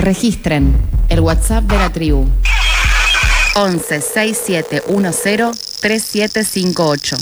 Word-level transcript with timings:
Registren 0.00 0.74
el 1.10 1.20
WhatsApp 1.20 1.64
de 1.64 1.76
la 1.76 1.92
tribu. 1.92 2.24
11 3.54 4.00
6710 4.00 5.50
3758. 5.78 7.16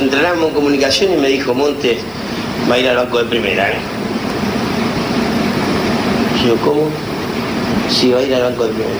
Entrenamos 0.00 0.48
en 0.48 0.54
comunicación 0.54 1.12
y 1.12 1.16
me 1.16 1.28
dijo, 1.28 1.54
Monte, 1.54 1.98
va 2.68 2.74
a 2.74 2.78
ir 2.80 2.88
al 2.88 2.96
banco 2.96 3.18
de 3.18 3.24
primera. 3.26 3.70
¿eh? 3.70 3.76
Yo, 6.44 6.56
¿cómo? 6.56 6.88
Sí, 7.88 8.10
va 8.10 8.18
a 8.18 8.22
ir 8.22 8.34
al 8.34 8.42
banco 8.42 8.64
de 8.64 8.72
primera. 8.72 8.94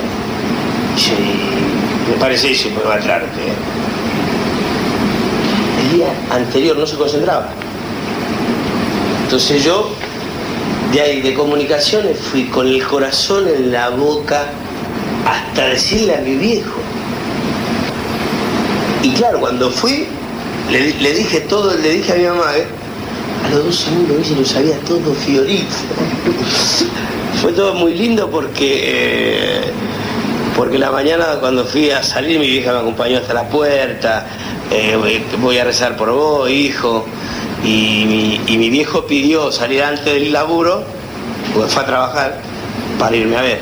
Sí, 0.95 1.11
me 2.09 2.17
parece 2.17 2.51
eso, 2.51 2.69
me 2.69 2.81
va 2.83 2.95
a 2.95 2.99
traerte. 3.01 3.41
¿eh? 3.41 3.53
El 5.81 5.97
día 5.97 6.07
anterior 6.31 6.77
no 6.77 6.87
se 6.87 6.95
concentraba. 6.95 7.49
Entonces 9.25 9.63
yo, 9.63 9.94
de 10.95 11.01
ahí 11.01 11.21
de 11.21 11.33
comunicaciones, 11.33 12.17
fui 12.17 12.45
con 12.45 12.67
el 12.67 12.81
corazón 12.87 13.49
en 13.49 13.73
la 13.73 13.89
boca 13.89 14.45
hasta 15.27 15.67
decirle 15.67 16.15
a 16.15 16.21
mi 16.21 16.35
viejo. 16.35 16.79
Y 19.03 19.09
claro, 19.11 19.41
cuando 19.41 19.69
fui, 19.69 20.07
le, 20.71 21.13
dije 21.13 21.41
todo, 21.41 21.75
le 21.75 21.89
dije 21.89 22.13
a 22.13 22.15
mi 22.15 22.23
mamá, 22.23 22.55
¿eh? 22.55 22.65
a 23.43 23.49
los 23.49 23.65
dos 23.65 23.75
segundos 23.75 24.25
ella 24.25 24.39
lo 24.39 24.45
sabía 24.45 24.77
todo 24.87 25.13
Fiorito. 25.13 25.65
Fue 27.41 27.51
todo 27.51 27.73
muy 27.73 27.93
lindo 27.93 28.31
porque, 28.31 28.79
eh, 28.85 29.61
porque 30.55 30.79
la 30.79 30.91
mañana 30.91 31.39
cuando 31.41 31.65
fui 31.65 31.91
a 31.91 32.01
salir 32.03 32.39
mi 32.39 32.47
vieja 32.47 32.71
me 32.71 32.79
acompañó 32.79 33.17
hasta 33.17 33.33
la 33.33 33.49
puerta, 33.49 34.27
eh, 34.71 34.97
voy 35.41 35.57
a 35.57 35.65
rezar 35.65 35.97
por 35.97 36.11
vos, 36.11 36.49
hijo. 36.49 37.05
Y 37.65 38.05
mi, 38.05 38.41
y 38.47 38.57
mi 38.57 38.69
viejo 38.69 39.05
pidió 39.07 39.51
salir 39.51 39.81
antes 39.83 40.05
del 40.05 40.31
laburo, 40.31 40.83
porque 41.53 41.69
fue 41.69 41.83
a 41.83 41.85
trabajar, 41.85 42.39
para 42.99 43.15
irme 43.15 43.35
a 43.37 43.41
ver. 43.41 43.59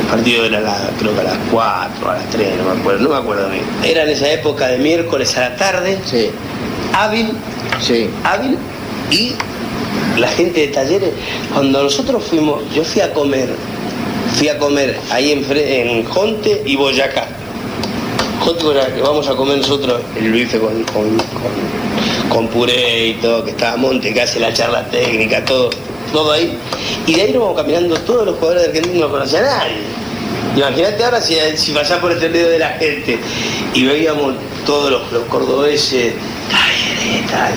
El 0.00 0.06
partido 0.06 0.44
era 0.44 0.60
la, 0.60 0.90
creo 0.98 1.14
que 1.14 1.20
a 1.20 1.24
las 1.24 1.38
4, 1.50 2.10
a 2.10 2.14
las 2.14 2.30
3, 2.30 2.48
no 2.58 2.74
me 2.74 2.80
acuerdo, 2.80 3.00
no 3.04 3.08
me 3.10 3.16
acuerdo 3.16 3.48
bien. 3.50 3.62
Era 3.84 4.02
en 4.02 4.10
esa 4.10 4.30
época 4.32 4.66
de 4.68 4.78
miércoles 4.78 5.36
a 5.36 5.50
la 5.50 5.56
tarde, 5.56 5.98
Sí, 6.04 6.30
hábil, 6.92 7.30
sí. 7.80 8.08
hábil 8.24 8.56
y 9.10 9.32
la 10.18 10.28
gente 10.28 10.60
de 10.62 10.68
talleres, 10.68 11.10
cuando 11.52 11.82
nosotros 11.84 12.24
fuimos, 12.24 12.62
yo 12.74 12.82
fui 12.84 13.00
a 13.02 13.12
comer, 13.12 13.48
fui 14.36 14.48
a 14.48 14.58
comer 14.58 14.98
ahí 15.10 15.32
en, 15.32 15.44
en 15.56 16.04
Jonte 16.04 16.62
y 16.66 16.76
Boyacá. 16.76 17.26
Jonte 18.40 18.64
Boyacá, 18.64 18.94
que 18.94 19.00
vamos 19.02 19.28
a 19.28 19.34
comer 19.36 19.58
nosotros 19.58 20.00
el 20.16 20.48
con, 20.60 20.82
con, 20.84 20.84
con- 20.84 21.81
con 22.28 22.48
puré 22.48 23.08
y 23.08 23.14
todo, 23.14 23.44
que 23.44 23.50
estaba 23.50 23.76
Monte, 23.76 24.12
que 24.12 24.22
hace 24.22 24.40
la 24.40 24.52
charla 24.52 24.84
técnica, 24.86 25.44
todo, 25.44 25.70
todo 26.12 26.32
ahí. 26.32 26.58
Y 27.06 27.14
de 27.14 27.22
ahí 27.22 27.32
nos 27.32 27.42
vamos 27.42 27.56
caminando 27.56 27.96
todos 28.00 28.26
los 28.26 28.36
jugadores 28.36 28.62
de 28.62 28.68
Argentina 28.68 29.06
no 29.06 29.10
conocía 29.10 29.60
a. 29.60 29.68
Imagínate 30.56 31.04
ahora 31.04 31.20
si, 31.20 31.36
si 31.56 31.72
pasás 31.72 31.98
por 31.98 32.12
este 32.12 32.28
medio 32.28 32.48
de 32.48 32.58
la 32.58 32.70
gente 32.70 33.18
y 33.74 33.84
veíamos 33.84 34.34
todos 34.66 34.90
los, 34.90 35.12
los 35.12 35.24
cordobeses, 35.24 36.14
tal. 37.30 37.54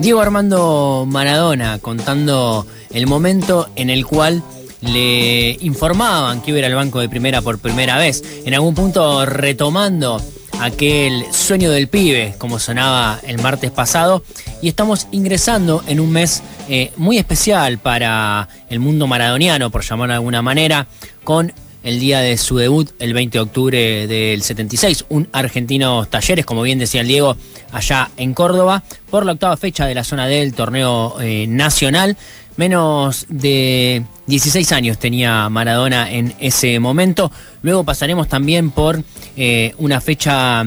Diego 0.00 0.20
Armando 0.20 1.04
Maradona 1.06 1.78
contando 1.78 2.66
el 2.90 3.06
momento 3.06 3.68
en 3.76 3.88
el 3.88 4.04
cual 4.04 4.42
le 4.82 5.56
informaban 5.60 6.42
que 6.42 6.50
iba 6.50 6.60
a 6.60 6.66
al 6.66 6.74
banco 6.74 7.00
de 7.00 7.08
primera 7.08 7.40
por 7.40 7.58
primera 7.58 7.98
vez. 7.98 8.22
En 8.44 8.54
algún 8.54 8.74
punto 8.74 9.24
retomando 9.24 10.20
aquel 10.60 11.24
sueño 11.32 11.70
del 11.70 11.88
pibe, 11.88 12.34
como 12.38 12.58
sonaba 12.58 13.18
el 13.26 13.40
martes 13.40 13.70
pasado. 13.70 14.22
Y 14.60 14.68
estamos 14.68 15.08
ingresando 15.10 15.82
en 15.86 16.00
un 16.00 16.10
mes 16.10 16.42
eh, 16.68 16.92
muy 16.96 17.18
especial 17.18 17.78
para 17.78 18.48
el 18.68 18.78
mundo 18.78 19.06
maradoniano, 19.06 19.70
por 19.70 19.82
llamarlo 19.82 20.12
de 20.12 20.16
alguna 20.16 20.42
manera, 20.42 20.86
con 21.24 21.52
el 21.82 21.98
día 21.98 22.20
de 22.20 22.36
su 22.38 22.56
debut, 22.56 22.90
el 23.00 23.12
20 23.12 23.38
de 23.38 23.42
octubre 23.42 24.06
del 24.06 24.42
76, 24.42 25.06
un 25.08 25.28
argentino 25.32 26.06
Talleres, 26.06 26.46
como 26.46 26.62
bien 26.62 26.78
decía 26.78 27.00
el 27.00 27.08
Diego, 27.08 27.36
allá 27.72 28.10
en 28.16 28.34
Córdoba, 28.34 28.84
por 29.10 29.26
la 29.26 29.32
octava 29.32 29.56
fecha 29.56 29.86
de 29.86 29.94
la 29.94 30.04
zona 30.04 30.28
del 30.28 30.54
torneo 30.54 31.20
eh, 31.20 31.46
nacional. 31.48 32.16
Menos 32.56 33.26
de 33.28 34.04
16 34.26 34.72
años 34.72 34.98
tenía 34.98 35.48
Maradona 35.48 36.10
en 36.10 36.34
ese 36.38 36.78
momento. 36.80 37.32
Luego 37.62 37.84
pasaremos 37.84 38.28
también 38.28 38.70
por 38.70 39.02
eh, 39.36 39.74
una 39.78 40.00
fecha 40.00 40.64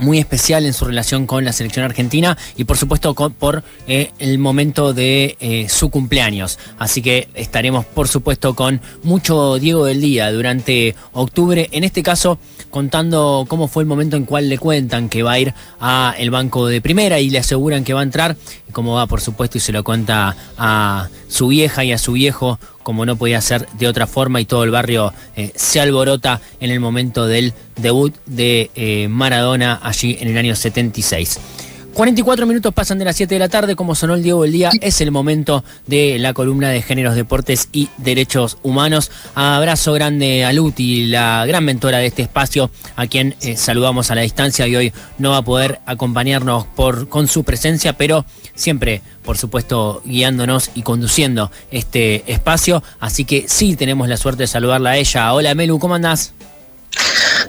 muy 0.00 0.18
especial 0.18 0.66
en 0.66 0.72
su 0.72 0.84
relación 0.84 1.26
con 1.26 1.44
la 1.44 1.52
selección 1.52 1.84
argentina 1.84 2.36
y 2.56 2.64
por 2.64 2.76
supuesto 2.76 3.14
por 3.14 3.62
eh, 3.86 4.10
el 4.18 4.38
momento 4.38 4.92
de 4.92 5.36
eh, 5.40 5.68
su 5.68 5.90
cumpleaños. 5.90 6.58
Así 6.78 7.02
que 7.02 7.28
estaremos 7.34 7.84
por 7.84 8.08
supuesto 8.08 8.54
con 8.54 8.80
mucho 9.02 9.58
Diego 9.58 9.84
del 9.84 10.00
Día 10.00 10.32
durante 10.32 10.94
octubre, 11.12 11.68
en 11.72 11.84
este 11.84 12.02
caso 12.02 12.38
contando 12.70 13.44
cómo 13.48 13.68
fue 13.68 13.82
el 13.82 13.88
momento 13.88 14.16
en 14.16 14.24
cual 14.24 14.48
le 14.48 14.56
cuentan 14.56 15.10
que 15.10 15.22
va 15.22 15.32
a 15.32 15.38
ir 15.38 15.54
a 15.78 16.14
el 16.18 16.30
banco 16.30 16.66
de 16.66 16.80
primera 16.80 17.20
y 17.20 17.28
le 17.28 17.38
aseguran 17.38 17.84
que 17.84 17.92
va 17.92 18.00
a 18.00 18.04
entrar, 18.04 18.36
cómo 18.72 18.94
va 18.94 19.06
por 19.06 19.20
supuesto 19.20 19.58
y 19.58 19.60
se 19.60 19.72
lo 19.72 19.84
cuenta 19.84 20.34
a 20.56 21.08
su 21.28 21.48
vieja 21.48 21.84
y 21.84 21.92
a 21.92 21.98
su 21.98 22.12
viejo 22.12 22.58
como 22.82 23.06
no 23.06 23.16
podía 23.16 23.40
ser 23.40 23.68
de 23.78 23.86
otra 23.88 24.06
forma 24.06 24.40
y 24.40 24.44
todo 24.44 24.64
el 24.64 24.70
barrio 24.70 25.12
eh, 25.36 25.52
se 25.54 25.80
alborota 25.80 26.40
en 26.60 26.70
el 26.70 26.80
momento 26.80 27.26
del 27.26 27.52
debut 27.76 28.14
de 28.26 28.70
eh, 28.74 29.08
Maradona 29.08 29.80
allí 29.82 30.16
en 30.20 30.28
el 30.28 30.38
año 30.38 30.56
76. 30.56 31.40
44 31.94 32.46
minutos 32.46 32.72
pasan 32.72 32.98
de 32.98 33.04
las 33.04 33.16
7 33.16 33.34
de 33.34 33.38
la 33.38 33.48
tarde, 33.48 33.76
como 33.76 33.94
sonó 33.94 34.14
el 34.14 34.22
Diego 34.22 34.42
del 34.42 34.52
Día, 34.52 34.70
es 34.80 35.02
el 35.02 35.10
momento 35.10 35.62
de 35.86 36.18
la 36.18 36.32
columna 36.32 36.70
de 36.70 36.80
Géneros, 36.80 37.14
Deportes 37.14 37.68
y 37.70 37.88
Derechos 37.98 38.56
Humanos. 38.62 39.10
Abrazo 39.34 39.92
grande 39.92 40.44
a 40.44 40.52
Luti, 40.54 41.06
la 41.06 41.44
gran 41.44 41.64
mentora 41.64 41.98
de 41.98 42.06
este 42.06 42.22
espacio, 42.22 42.70
a 42.96 43.06
quien 43.06 43.36
eh, 43.42 43.56
saludamos 43.58 44.10
a 44.10 44.14
la 44.14 44.22
distancia 44.22 44.66
y 44.66 44.74
hoy 44.74 44.92
no 45.18 45.32
va 45.32 45.38
a 45.38 45.42
poder 45.42 45.80
acompañarnos 45.84 46.66
por, 46.66 47.08
con 47.08 47.28
su 47.28 47.44
presencia, 47.44 47.92
pero 47.92 48.24
siempre, 48.54 49.02
por 49.22 49.36
supuesto, 49.36 50.00
guiándonos 50.06 50.70
y 50.74 50.82
conduciendo 50.82 51.50
este 51.70 52.24
espacio. 52.32 52.82
Así 53.00 53.26
que 53.26 53.44
sí 53.48 53.76
tenemos 53.76 54.08
la 54.08 54.16
suerte 54.16 54.44
de 54.44 54.46
saludarla 54.46 54.90
a 54.90 54.96
ella. 54.96 55.32
Hola 55.34 55.54
Melu, 55.54 55.78
¿cómo 55.78 55.94
andás? 55.94 56.32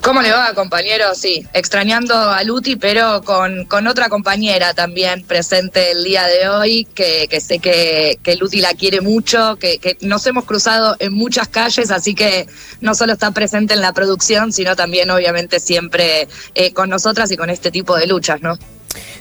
¿Cómo 0.01 0.21
le 0.21 0.31
va, 0.31 0.53
compañero? 0.53 1.13
Sí, 1.15 1.45
extrañando 1.53 2.15
a 2.15 2.43
Luti, 2.43 2.75
pero 2.75 3.21
con, 3.23 3.65
con 3.65 3.87
otra 3.87 4.09
compañera 4.09 4.73
también 4.73 5.23
presente 5.23 5.91
el 5.91 6.03
día 6.03 6.25
de 6.27 6.49
hoy, 6.49 6.85
que, 6.93 7.27
que 7.29 7.39
sé 7.39 7.59
que, 7.59 8.17
que 8.23 8.35
Luti 8.35 8.59
la 8.59 8.73
quiere 8.73 9.01
mucho, 9.01 9.57
que, 9.57 9.77
que 9.77 9.97
nos 10.01 10.25
hemos 10.27 10.45
cruzado 10.45 10.95
en 10.99 11.13
muchas 11.13 11.47
calles, 11.47 11.91
así 11.91 12.15
que 12.15 12.47
no 12.81 12.95
solo 12.95 13.13
está 13.13 13.31
presente 13.31 13.73
en 13.73 13.81
la 13.81 13.93
producción, 13.93 14.51
sino 14.51 14.75
también 14.75 15.09
obviamente 15.11 15.59
siempre 15.59 16.27
eh, 16.55 16.73
con 16.73 16.89
nosotras 16.89 17.31
y 17.31 17.37
con 17.37 17.49
este 17.49 17.71
tipo 17.71 17.95
de 17.95 18.07
luchas, 18.07 18.41
¿no? 18.41 18.57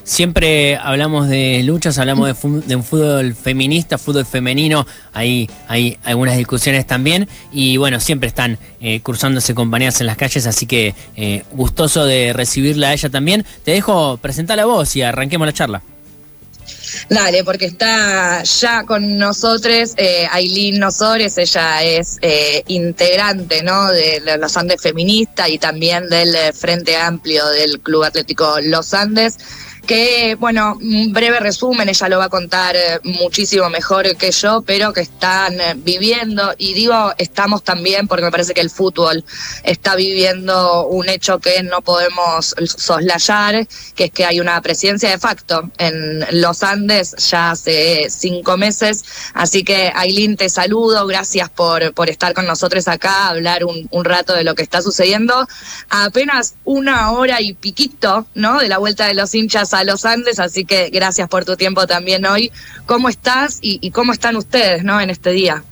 Siempre 0.05 0.77
hablamos 0.77 1.29
de 1.29 1.63
luchas, 1.65 1.99
hablamos 1.99 2.27
de, 2.67 2.77
un 2.77 2.85
fútbol 2.85 3.35
feminista, 3.35 3.99
fútbol 3.99 4.27
femenino, 4.27 4.87
hay, 5.13 5.49
hay 5.69 5.99
algunas 6.05 6.37
discusiones 6.37 6.87
también 6.87 7.29
y 7.53 7.77
bueno, 7.77 8.01
siempre 8.01 8.29
están 8.29 8.59
eh, 8.81 9.01
cruzándose 9.01 9.55
compañías 9.55 10.01
en 10.01 10.09
las 10.09 10.17
calles, 10.17 10.47
así 10.47 10.67
que 10.67 10.95
eh, 11.17 11.45
gustoso 11.53 12.05
de 12.05 12.33
recibirla 12.33 12.89
a 12.89 12.93
ella 12.93 13.11
también. 13.11 13.45
Te 13.65 13.73
dejo 13.73 14.17
presentar 14.17 14.57
la 14.57 14.65
voz 14.65 14.97
y 14.97 15.03
arranquemos 15.03 15.47
la 15.47 15.53
charla. 15.53 15.83
Dale, 17.09 17.45
porque 17.45 17.67
está 17.67 18.43
ya 18.43 18.85
con 18.85 19.19
nosotros 19.19 19.95
eh, 19.97 20.27
Aileen 20.31 20.79
Nosores, 20.79 21.39
ella 21.39 21.83
es 21.83 22.19
eh, 22.23 22.63
integrante 22.69 23.63
¿no? 23.63 23.89
de 23.89 24.23
los 24.39 24.57
Andes 24.57 24.81
Feminista 24.81 25.49
y 25.49 25.59
también 25.59 26.09
del 26.09 26.35
Frente 26.55 26.97
Amplio 26.97 27.47
del 27.49 27.81
Club 27.81 28.05
Atlético 28.05 28.57
Los 28.63 28.95
Andes. 28.95 29.39
Que, 29.87 30.37
bueno, 30.39 30.79
un 30.81 31.13
breve 31.13 31.41
resumen, 31.41 31.89
ella 31.89 32.09
lo 32.09 32.19
va 32.19 32.27
a 32.27 32.29
contar 32.29 32.77
eh, 32.77 33.01
muchísimo 33.03 33.69
mejor 33.69 34.17
que 34.17 34.31
yo, 34.31 34.63
pero 34.63 34.93
que 34.93 35.01
están 35.01 35.61
eh, 35.61 35.75
viviendo, 35.77 36.55
y 36.57 36.73
digo 36.75 37.13
estamos 37.19 37.63
también 37.65 38.07
porque 38.07 38.25
me 38.25 38.31
parece 38.31 38.55
que 38.55 38.61
el 38.61 38.71
fútbol 38.71 39.25
está 39.65 39.97
viviendo 39.97 40.87
un 40.87 41.09
hecho 41.09 41.39
que 41.39 41.63
no 41.63 41.83
podemos 41.83 42.55
soslayar, 42.77 43.67
que 43.95 44.05
es 44.05 44.11
que 44.11 44.25
hay 44.25 44.41
una 44.41 44.61
presidencia 44.61 45.11
de 45.11 45.19
facto 45.19 45.71
en 45.79 46.25
los 46.41 46.63
Andes 46.63 47.15
ya 47.31 47.51
hace 47.53 48.09
cinco 48.11 48.57
meses. 48.57 49.05
Así 49.35 49.65
que, 49.65 49.93
Aileen, 49.95 50.37
te 50.37 50.49
saludo, 50.49 51.07
gracias 51.07 51.51
por, 51.51 51.93
por 51.95 52.11
estar 52.11 52.35
con 52.35 52.47
nosotros 52.47 52.89
acá, 52.89 53.29
hablar 53.29 53.65
un, 53.65 53.89
rato 54.05 54.35
de 54.35 54.43
lo 54.43 54.55
que 54.55 54.63
está 54.63 54.83
sucediendo. 54.83 55.47
Apenas 55.89 56.55
una 56.65 57.13
hora 57.13 57.41
y 57.41 57.55
piquito, 57.55 58.27
¿no? 58.35 58.59
De 58.59 58.69
la 58.69 58.79
vuelta 58.79 59.07
de 59.07 59.15
los 59.15 59.35
hinchas 59.35 59.72
a 59.73 59.85
los 59.85 60.05
Andes, 60.05 60.39
así 60.39 60.65
que 60.65 60.91
gracias 60.91 61.29
por 61.29 61.45
tu 61.45 61.57
tiempo 61.57 61.87
también 61.87 62.25
hoy. 62.27 62.53
¿Cómo 62.87 63.09
estás 63.09 63.59
y, 63.61 63.91
cómo 63.91 64.13
están 64.13 64.37
ustedes, 64.37 64.85
¿no? 64.85 65.01
En 65.01 65.11
este 65.11 65.31
día. 65.31 65.63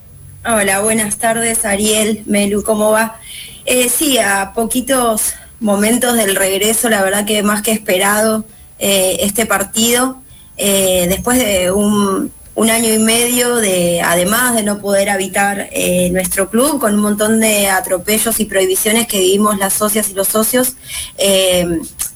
Hola, 0.44 0.80
buenas 0.80 1.18
tardes, 1.18 1.64
Ariel, 1.64 2.22
Melu, 2.26 2.62
¿cómo 2.62 2.90
va? 2.90 3.18
Eh, 3.66 3.90
sí, 3.90 4.16
a 4.18 4.52
poquitos 4.54 5.34
momentos 5.60 6.16
del 6.16 6.34
regreso, 6.34 6.88
la 6.88 7.02
verdad 7.02 7.26
que 7.26 7.42
más 7.42 7.60
que 7.62 7.72
esperado 7.72 8.46
eh, 8.78 9.18
este 9.20 9.44
partido, 9.44 10.22
eh, 10.56 11.06
después 11.10 11.38
de 11.38 11.70
un, 11.70 12.32
año 12.70 12.92
y 12.92 12.98
medio 12.98 13.56
de, 13.56 14.02
además 14.02 14.54
de 14.54 14.62
no 14.62 14.80
poder 14.80 15.08
habitar 15.08 15.70
nuestro 16.10 16.50
club, 16.50 16.78
con 16.78 16.94
un 16.94 17.00
montón 17.00 17.40
de 17.40 17.68
atropellos 17.68 18.38
y 18.38 18.44
prohibiciones 18.44 19.06
que 19.06 19.18
vivimos 19.18 19.56
las 19.56 19.72
socias 19.72 20.10
y 20.10 20.14
los 20.14 20.28
socios. 20.28 20.74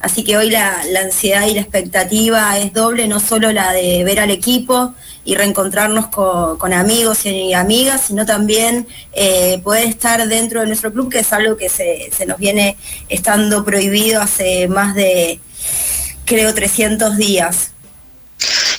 Así 0.04 0.22
que 0.24 0.36
hoy 0.36 0.50
la, 0.50 0.82
ansiedad 1.02 1.46
y 1.46 1.54
la 1.54 1.60
expectativa 1.60 2.58
es 2.58 2.72
doble, 2.72 3.08
no 3.08 3.20
solo 3.20 3.52
la 3.52 3.72
de 3.72 4.04
ver 4.04 4.20
al 4.20 4.30
equipo 4.30 4.94
y 5.24 5.34
reencontrarnos 5.34 6.08
con, 6.08 6.72
amigos 6.72 7.24
y 7.26 7.54
amigas, 7.54 8.02
sino 8.08 8.26
también 8.26 8.86
poder 9.62 9.88
estar 9.88 10.26
dentro 10.28 10.60
de 10.60 10.66
nuestro 10.66 10.92
club, 10.92 11.10
que 11.10 11.20
es 11.20 11.32
algo 11.32 11.56
que 11.56 11.68
se, 11.68 12.10
se 12.12 12.26
nos 12.26 12.38
viene 12.38 12.76
estando 13.08 13.64
prohibido 13.64 14.20
hace 14.20 14.68
más 14.68 14.94
de 14.94 15.40
creo, 16.24 16.54
300 16.54 17.16
días. 17.16 17.73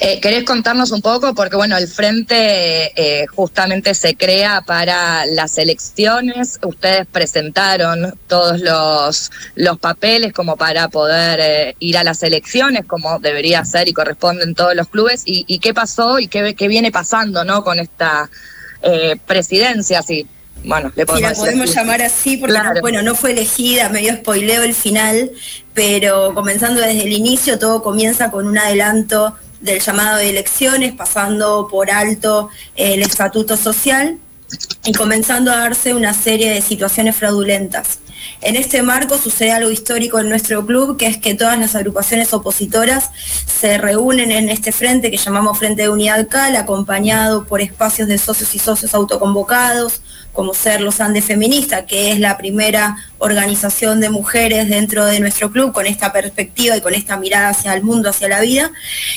Eh, 0.08 0.20
¿Querés 0.22 0.44
contarnos 0.44 0.92
un 0.92 1.02
poco? 1.02 1.34
Porque 1.34 1.56
bueno, 1.56 1.76
el 1.78 1.88
frente 1.88 2.92
eh, 2.96 3.26
justamente 3.26 3.96
se 3.96 4.16
crea 4.16 4.62
para 4.62 5.26
las 5.26 5.58
elecciones. 5.58 6.60
Ustedes 6.62 7.08
presentaron 7.12 8.14
todos 8.28 8.62
los, 8.62 9.32
los 9.56 9.80
papeles 9.80 10.32
como 10.32 10.58
para 10.58 10.90
poder 10.90 11.40
eh, 11.42 11.76
ir 11.80 11.98
a 11.98 12.04
las 12.04 12.22
elecciones, 12.22 12.86
como 12.86 13.18
debería 13.18 13.66
ser 13.66 13.90
y 13.90 13.94
corresponde 13.94 14.44
en 14.44 14.54
todos 14.54 14.76
los 14.76 14.90
clubes. 14.90 15.24
¿Y, 15.26 15.58
qué 15.58 15.74
pasó 15.74 16.20
y 16.20 16.28
qué, 16.28 16.54
qué, 16.54 16.68
viene 16.68 16.92
pasando 16.92 17.44
¿no? 17.44 17.64
con 17.64 17.80
esta 17.80 18.30
presidencia? 19.26 20.04
Si 20.04 20.28
bueno, 20.66 20.92
le 20.96 21.08
podemos, 21.08 21.32
la 21.32 21.36
podemos 21.36 21.74
llamar 21.74 22.04
así 22.04 22.38
porque 22.38 22.60
bueno, 22.82 23.02
no 23.02 23.16
fue 23.16 23.32
elegida, 23.32 23.90
medio 23.90 24.14
spoileo 24.14 24.62
el 24.62 24.76
final, 24.76 25.32
pero 25.74 26.36
comenzando 26.36 26.80
desde 26.82 27.04
el 27.04 27.14
inicio, 27.14 27.58
todo 27.58 27.82
comienza 27.82 28.30
con 28.30 28.46
un 28.46 28.58
adelanto 28.60 29.36
del 29.66 29.82
llamado 29.82 30.18
de 30.18 30.30
elecciones, 30.30 30.94
pasando 30.94 31.68
por 31.70 31.92
alto 31.92 32.50
el 32.76 33.02
estatuto 33.02 33.58
social 33.58 34.18
y 34.86 34.94
comenzando 34.94 35.52
a 35.52 35.58
darse 35.58 35.94
una 35.94 36.14
serie 36.14 36.52
de 36.52 36.62
situaciones 36.62 37.16
fraudulentas. 37.16 38.00
En 38.42 38.56
este 38.56 38.84
marco 38.84 39.18
sucede 39.18 39.52
algo 39.52 39.72
histórico 39.72 40.20
en 40.20 40.30
nuestro 40.30 40.66
club, 40.66 40.98
que 40.98 41.08
es 41.08 41.18
que 41.18 41.34
todas 41.34 41.58
las 41.58 41.76
agrupaciones 41.76 42.34
opositoras 42.34 43.10
se 43.48 43.78
reúnen 43.78 44.32
en 44.32 44.50
este 44.50 44.72
frente 44.72 45.10
que 45.10 45.18
llamamos 45.18 45.58
Frente 45.58 45.84
de 45.84 45.90
Unidad 45.90 46.28
CAL, 46.28 46.56
acompañado 46.56 47.46
por 47.46 47.62
espacios 47.62 48.08
de 48.08 48.18
socios 48.18 48.54
y 48.54 48.60
socios 48.60 48.94
autoconvocados, 48.94 50.02
como 50.34 50.54
ser 50.54 50.82
los 50.82 51.00
Andes 51.00 51.26
Feministas, 51.26 51.86
que 51.88 52.12
es 52.12 52.20
la 52.20 52.38
primera 52.38 52.98
organización 53.20 54.02
de 54.02 54.10
mujeres 54.10 54.68
dentro 54.68 55.06
de 55.06 55.22
nuestro 55.22 55.50
club 55.50 55.72
con 55.72 55.88
esta 55.88 56.12
perspectiva 56.12 56.76
y 56.76 56.82
con 56.82 56.94
esta 56.94 57.16
mirada 57.18 57.50
hacia 57.50 57.74
el 57.74 57.84
mundo, 57.84 58.10
hacia 58.10 58.28
la 58.28 58.42
vida. 58.42 58.72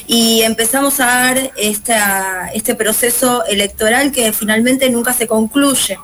Y 0.06 0.42
empezamos 0.42 1.00
a 1.00 1.06
dar 1.06 1.52
este 1.56 2.74
proceso 2.76 3.44
electoral 3.46 4.12
que 4.12 4.32
finalmente 4.32 4.88
nunca 4.90 5.12
se 5.12 5.26
concluye 5.26 5.98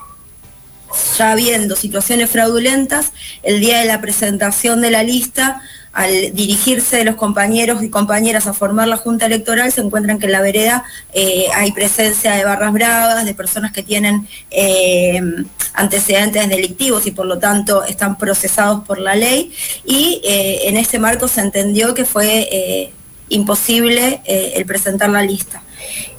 ya 1.16 1.32
habiendo 1.32 1.76
situaciones 1.76 2.30
fraudulentas, 2.30 3.12
el 3.42 3.60
día 3.60 3.80
de 3.80 3.86
la 3.86 4.00
presentación 4.00 4.80
de 4.80 4.90
la 4.90 5.02
lista, 5.02 5.62
al 5.92 6.34
dirigirse 6.34 6.96
de 6.96 7.04
los 7.04 7.14
compañeros 7.14 7.82
y 7.82 7.88
compañeras 7.88 8.48
a 8.48 8.52
formar 8.52 8.88
la 8.88 8.96
Junta 8.96 9.26
Electoral, 9.26 9.70
se 9.70 9.80
encuentran 9.80 10.18
que 10.18 10.26
en 10.26 10.32
la 10.32 10.40
vereda 10.40 10.84
eh, 11.12 11.46
hay 11.54 11.70
presencia 11.70 12.32
de 12.32 12.44
barras 12.44 12.72
bravas, 12.72 13.24
de 13.24 13.32
personas 13.32 13.72
que 13.72 13.84
tienen 13.84 14.26
eh, 14.50 15.20
antecedentes 15.72 16.48
delictivos 16.48 17.06
y 17.06 17.12
por 17.12 17.26
lo 17.26 17.38
tanto 17.38 17.84
están 17.84 18.18
procesados 18.18 18.84
por 18.84 18.98
la 18.98 19.14
ley. 19.14 19.52
Y 19.84 20.20
eh, 20.24 20.68
en 20.68 20.76
este 20.76 20.98
marco 20.98 21.28
se 21.28 21.40
entendió 21.40 21.94
que 21.94 22.04
fue 22.04 22.92
imposible 23.28 24.20
el 24.26 24.66
presentar 24.66 25.10
la 25.10 25.22
lista. 25.22 25.63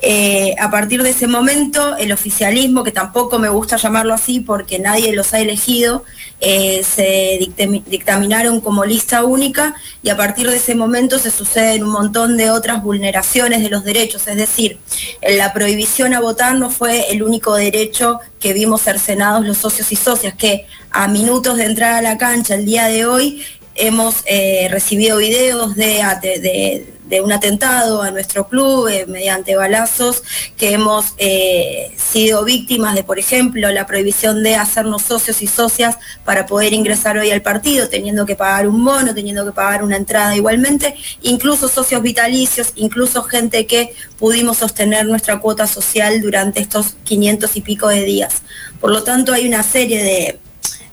Eh, 0.02 0.56
a 0.60 0.70
partir 0.70 1.02
de 1.04 1.10
ese 1.10 1.28
momento, 1.28 1.98
el 1.98 2.12
oficialismo, 2.12 2.84
que 2.84 2.92
tampoco 2.92 3.40
me 3.40 3.50
gusta 3.50 3.78
llamarlo 3.78 4.14
así 4.14 4.40
porque 4.40 4.80
nadie 4.80 5.14
los 5.14 5.34
ha 5.34 5.40
elegido, 5.40 6.04
eh, 6.42 6.84
se 6.84 7.40
dictaminaron 7.88 8.62
como 8.62 8.86
lista 8.86 9.24
única 9.24 9.76
y 10.04 10.10
a 10.10 10.18
partir 10.18 10.50
de 10.50 10.58
ese 10.58 10.76
momento 10.76 11.18
se 11.18 11.32
suceden 11.32 11.84
un 11.84 11.92
montón 11.92 12.38
de 12.38 12.52
otras 12.52 12.84
vulneraciones 12.84 13.64
de 13.64 13.70
los 13.70 13.84
derechos. 13.84 14.28
Es 14.28 14.36
decir, 14.36 14.78
la 15.22 15.54
prohibición 15.54 16.14
a 16.14 16.20
votar 16.20 16.56
no 16.56 16.70
fue 16.70 17.12
el 17.12 17.24
único 17.24 17.56
derecho 17.56 18.20
que 18.40 18.54
vimos 18.54 18.82
cercenados 18.82 19.46
los 19.46 19.58
socios 19.58 19.92
y 19.92 19.96
socias, 19.96 20.36
que 20.36 20.68
a 20.92 21.08
minutos 21.08 21.58
de 21.58 21.66
entrar 21.66 21.94
a 21.94 22.02
la 22.02 22.18
cancha 22.18 22.56
el 22.56 22.66
día 22.66 22.86
de 22.86 23.06
hoy 23.06 23.44
hemos 23.76 24.16
eh, 24.26 24.68
recibido 24.72 25.18
videos 25.18 25.76
de, 25.76 26.02
de, 26.22 26.94
un 27.24 27.32
atentado 27.32 28.02
a 28.02 28.12
nuestro 28.12 28.48
club 28.48 28.88
eh, 28.88 29.06
mediante 29.08 29.56
balazos, 29.56 30.24
que 30.58 30.74
hemos 30.74 31.14
eh, 31.18 31.96
sido 31.98 32.44
víctimas 32.44 32.96
de, 32.96 33.04
por 33.04 33.20
ejemplo, 33.20 33.70
la 33.72 33.86
prohibición 33.86 34.44
de 34.44 34.56
hacernos 34.56 35.04
socios 35.04 35.42
y 35.42 35.48
socias 35.48 35.98
para 36.24 36.46
poder 36.46 36.74
ingresar 36.74 37.18
hoy 37.18 37.32
al 37.32 37.42
partido, 37.42 37.88
teniendo 37.88 38.26
que 38.26 38.36
pagar 38.36 38.68
un 38.68 38.84
bono, 38.84 39.14
teniendo 39.14 39.46
que 39.46 39.52
pagar 39.52 39.84
una 39.84 39.98
entrada 39.98 40.36
igualmente, 40.36 40.96
incluso 41.22 41.68
socios 41.68 42.02
vitalicios, 42.02 42.74
incluso 42.76 43.24
gente 43.24 43.66
que 43.68 43.94
pudimos 44.18 44.58
sostener 44.58 45.06
nuestra 45.06 45.40
cuota 45.40 45.68
social 45.68 46.22
durante 46.22 46.60
estos 46.60 46.96
500 47.04 47.56
y 47.56 47.62
pico 47.62 47.88
de 47.88 48.04
días. 48.04 48.42
Por 48.80 48.92
lo 48.92 49.04
tanto, 49.04 49.34
hay 49.34 49.48
una 49.48 49.64
serie 49.64 50.04
de 50.04 50.40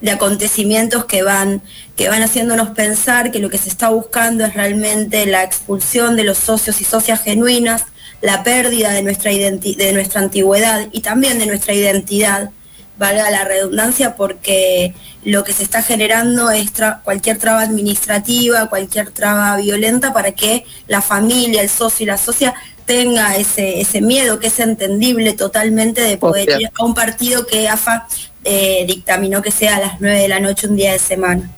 de 0.01 0.11
acontecimientos 0.11 1.05
que 1.05 1.23
van, 1.23 1.63
que 1.97 2.09
van 2.09 2.23
haciéndonos 2.23 2.71
pensar 2.71 3.31
que 3.31 3.39
lo 3.39 3.51
que 3.51 3.59
se 3.59 3.69
está 3.69 3.89
buscando 3.89 4.45
es 4.45 4.55
realmente 4.55 5.27
la 5.27 5.45
expulsión 5.45 6.17
de 6.17 6.25
los 6.25 6.39
socios 6.39 6.81
y 6.81 6.85
socias 6.85 7.23
genuinas, 7.23 7.85
la 8.21 8.43
pérdida 8.43 8.91
de 8.91 9.03
nuestra, 9.03 9.31
de 9.31 9.91
nuestra 9.93 10.21
antigüedad 10.21 10.89
y 10.93 11.01
también 11.01 11.39
de 11.39 11.47
nuestra 11.47 11.75
identidad, 11.75 12.51
valga 12.99 13.31
la 13.31 13.45
redundancia, 13.45 14.17
porque 14.17 14.95
lo 15.25 15.45
que 15.45 15.53
se 15.53 15.63
está 15.63 15.83
generando 15.83 16.51
es 16.51 16.71
cualquier 17.05 17.39
traba 17.39 17.63
administrativa, 17.63 18.69
cualquier 18.69 19.11
traba 19.11 19.57
violenta 19.57 20.13
para 20.13 20.33
que 20.33 20.65
la 20.87 21.01
familia, 21.01 21.63
el 21.63 21.69
socio 21.69 22.05
y 22.05 22.07
la 22.07 22.19
socia 22.19 22.55
tenga 22.87 23.37
ese, 23.37 23.81
ese 23.81 24.01
miedo 24.01 24.39
que 24.39 24.49
es 24.49 24.59
entendible 24.61 25.33
totalmente 25.35 26.01
de 26.01 26.17
poder 26.17 26.61
ir 26.61 26.71
a 26.77 26.85
un 26.85 26.95
partido 26.95 27.47
que 27.47 27.69
AFA 27.69 28.07
eh, 28.45 28.85
dictaminó 28.87 29.43
que 29.43 29.51
sea 29.51 29.77
a 29.77 29.81
las 29.81 30.01
9 30.01 30.21
de 30.21 30.29
la 30.29 30.41
noche 30.41 30.67
un 30.67 30.77
día 30.77 30.93
de 30.93 30.99
semana. 30.99 31.51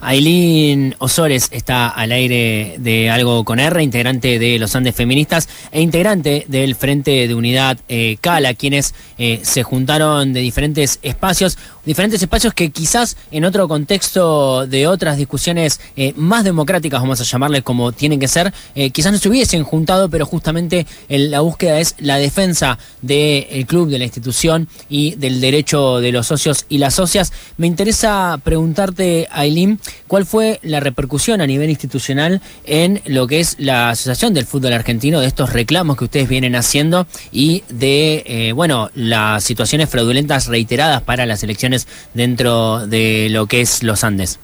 Aileen 0.00 0.94
Osores 0.98 1.48
está 1.50 1.88
al 1.88 2.12
aire 2.12 2.76
de 2.78 3.10
Algo 3.10 3.44
con 3.44 3.60
R, 3.60 3.82
integrante 3.82 4.38
de 4.38 4.58
los 4.58 4.74
Andes 4.74 4.94
Feministas 4.94 5.48
e 5.72 5.82
integrante 5.82 6.46
del 6.48 6.74
Frente 6.74 7.28
de 7.28 7.34
Unidad 7.34 7.78
eh, 7.88 8.16
Cala, 8.20 8.54
quienes 8.54 8.94
eh, 9.18 9.40
se 9.42 9.62
juntaron 9.62 10.32
de 10.32 10.40
diferentes 10.40 10.98
espacios, 11.02 11.58
diferentes 11.84 12.20
espacios 12.20 12.54
que 12.54 12.70
quizás 12.70 13.16
en 13.30 13.44
otro 13.44 13.68
contexto 13.68 14.66
de 14.66 14.86
otras 14.86 15.16
discusiones 15.16 15.80
eh, 15.96 16.12
más 16.16 16.44
democráticas, 16.44 17.00
vamos 17.00 17.20
a 17.20 17.24
llamarles 17.24 17.62
como 17.62 17.92
tienen 17.92 18.20
que 18.20 18.28
ser, 18.28 18.52
quizás 18.92 19.12
no 19.12 19.18
se 19.18 19.28
hubiesen 19.28 19.64
juntado, 19.64 20.08
pero 20.08 20.26
justamente 20.26 20.86
la 21.08 21.40
búsqueda 21.40 21.80
es 21.80 21.94
la 21.98 22.16
defensa 22.16 22.78
del 23.02 23.66
club, 23.66 23.88
de 23.88 23.98
la 23.98 24.04
institución 24.04 24.68
y 24.88 25.14
del 25.16 25.40
derecho 25.40 26.00
de 26.00 26.12
los 26.12 26.26
socios 26.26 26.66
y 26.68 26.78
las 26.78 26.94
socias. 26.94 27.32
Me 27.56 27.66
interesa 27.66 28.38
preguntarte, 28.42 29.28
Aileen, 29.30 29.78
¿Cuál 30.10 30.26
fue 30.26 30.58
la 30.64 30.80
repercusión 30.80 31.40
a 31.40 31.46
nivel 31.46 31.70
institucional 31.70 32.40
en 32.66 33.00
lo 33.04 33.28
que 33.28 33.38
es 33.38 33.54
la 33.60 33.90
Asociación 33.90 34.34
del 34.34 34.44
Fútbol 34.44 34.72
Argentino 34.72 35.20
de 35.20 35.28
estos 35.28 35.52
reclamos 35.52 35.96
que 35.96 36.02
ustedes 36.02 36.28
vienen 36.28 36.56
haciendo 36.56 37.06
y 37.30 37.62
de, 37.68 38.24
eh, 38.26 38.50
bueno, 38.50 38.90
las 38.96 39.44
situaciones 39.44 39.88
fraudulentas 39.88 40.48
reiteradas 40.48 41.02
para 41.02 41.26
las 41.26 41.44
elecciones 41.44 41.69
dentro 42.14 42.86
de 42.86 43.28
lo 43.30 43.46
que 43.46 43.60
es 43.60 43.82
los 43.82 44.04
Andes? 44.04 44.38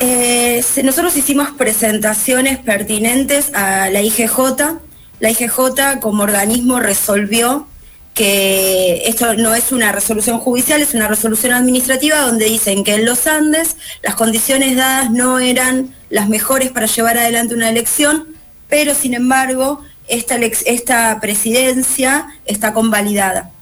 Eh, 0.00 0.64
nosotros 0.82 1.16
hicimos 1.16 1.50
presentaciones 1.50 2.58
pertinentes 2.58 3.54
a 3.54 3.88
la 3.90 4.02
IGJ. 4.02 4.80
La 5.20 5.30
IGJ 5.30 6.00
como 6.00 6.24
organismo 6.24 6.80
resolvió 6.80 7.66
que 8.14 9.04
esto 9.06 9.34
no 9.34 9.54
es 9.54 9.70
una 9.70 9.92
resolución 9.92 10.40
judicial, 10.40 10.82
es 10.82 10.94
una 10.94 11.06
resolución 11.06 11.52
administrativa 11.52 12.20
donde 12.20 12.46
dicen 12.46 12.82
que 12.82 12.94
en 12.94 13.04
los 13.04 13.28
Andes 13.28 13.76
las 14.02 14.16
condiciones 14.16 14.76
dadas 14.76 15.12
no 15.12 15.38
eran 15.38 15.94
las 16.10 16.28
mejores 16.28 16.72
para 16.72 16.86
llevar 16.86 17.16
adelante 17.16 17.54
una 17.54 17.68
elección, 17.68 18.26
pero 18.68 18.96
sin 18.96 19.14
embargo 19.14 19.82
esta, 20.08 20.36
esta 20.36 21.20
presidencia 21.20 22.26
está 22.44 22.72
convalidada. 22.72 23.52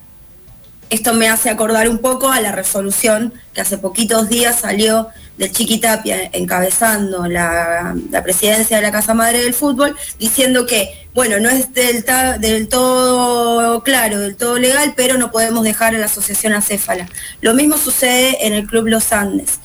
Esto 0.89 1.15
me 1.15 1.29
hace 1.29 1.51
acordar 1.51 1.89
un 1.89 1.99
poco 1.99 2.31
a 2.31 2.41
la 2.41 2.53
resolución 2.53 3.35
que 3.53 3.61
hace 3.61 3.77
poquitos 3.77 4.29
días 4.29 4.61
salió 4.61 5.09
de 5.37 5.51
Chiquitapia 5.51 6.31
encabezando 6.33 7.27
la, 7.27 7.95
presidencia 8.23 8.77
de 8.77 8.83
la 8.83 8.93
Casa 8.93 9.13
Madre 9.13 9.43
del 9.43 9.53
Fútbol, 9.53 9.97
diciendo 10.19 10.65
que, 10.65 11.09
bueno, 11.13 11.39
no 11.41 11.49
es 11.49 11.75
del, 11.75 12.69
todo 12.69 13.83
claro, 13.83 14.19
del 14.21 14.37
todo 14.37 14.59
legal, 14.59 14.95
pero 14.97 15.19
no 15.19 15.31
podemos 15.31 15.65
dejar 15.65 15.95
a 15.95 15.99
la 15.99 16.07
asociación 16.07 16.55
acéfala. 16.55 17.09
Lo 17.41 17.55
mismo 17.55 17.77
sucede 17.77 18.47
en 18.47 18.55
el 18.55 18.67
Club 18.67 18.87
Los 18.87 19.13
Andes. 19.13 19.61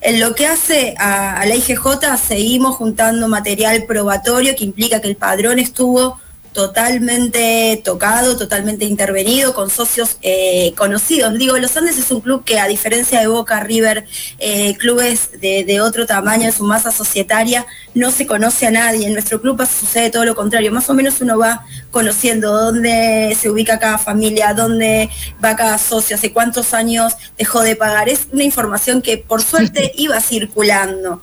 En 0.00 0.20
lo 0.20 0.34
que 0.34 0.46
hace 0.46 0.94
a, 0.98 1.44
la 1.46 1.54
IGJ, 1.54 2.16
seguimos 2.26 2.76
juntando 2.76 3.28
material 3.28 3.84
probatorio 3.86 4.56
que 4.56 4.64
implica 4.64 5.00
que 5.00 5.08
el 5.08 5.16
padrón 5.16 5.58
estuvo 5.58 6.18
totalmente 6.52 7.80
tocado, 7.84 8.36
totalmente 8.36 8.84
intervenido, 8.84 9.54
con 9.54 9.70
socios 9.70 10.16
eh, 10.22 10.72
conocidos. 10.76 11.36
Digo, 11.38 11.56
Los 11.58 11.76
Andes 11.76 11.98
es 11.98 12.10
un 12.10 12.20
club 12.20 12.44
que 12.44 12.58
a 12.58 12.66
diferencia 12.66 13.20
de 13.20 13.28
Boca, 13.28 13.60
River, 13.60 14.06
eh, 14.38 14.74
clubes 14.76 15.30
de, 15.40 15.80
otro 15.80 16.06
tamaño 16.06 16.46
en 16.46 16.52
su 16.52 16.64
masa 16.64 16.90
societaria, 16.90 17.64
no 17.94 18.10
se 18.10 18.26
conoce 18.26 18.66
a 18.66 18.70
nadie. 18.70 19.06
En 19.06 19.12
nuestro 19.12 19.40
club 19.40 19.64
sucede 19.66 20.10
todo 20.10 20.24
lo 20.24 20.34
contrario. 20.34 20.72
Más 20.72 20.90
o 20.90 20.94
menos 20.94 21.20
uno 21.20 21.38
va 21.38 21.64
conociendo 21.90 22.52
dónde 22.52 23.36
se 23.40 23.48
ubica 23.48 23.78
cada 23.78 23.98
familia, 23.98 24.52
dónde 24.52 25.08
va 25.42 25.56
cada 25.56 25.78
socio, 25.78 26.16
hace 26.16 26.32
cuántos 26.32 26.74
años 26.74 27.14
dejó 27.38 27.62
de 27.62 27.76
pagar. 27.76 28.08
Es 28.08 28.26
una 28.32 28.44
información 28.44 29.02
que 29.02 29.18
por 29.18 29.42
suerte 29.42 29.92
iba 29.96 30.20
circulando. 30.20 31.22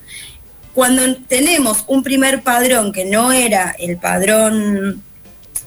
Cuando 0.73 1.01
tenemos 1.27 1.83
un 1.87 2.03
primer 2.03 2.43
padrón 2.43 2.91
que 2.91 3.03
no 3.03 3.31
era 3.31 3.75
el 3.79 3.97
padrón 3.97 5.03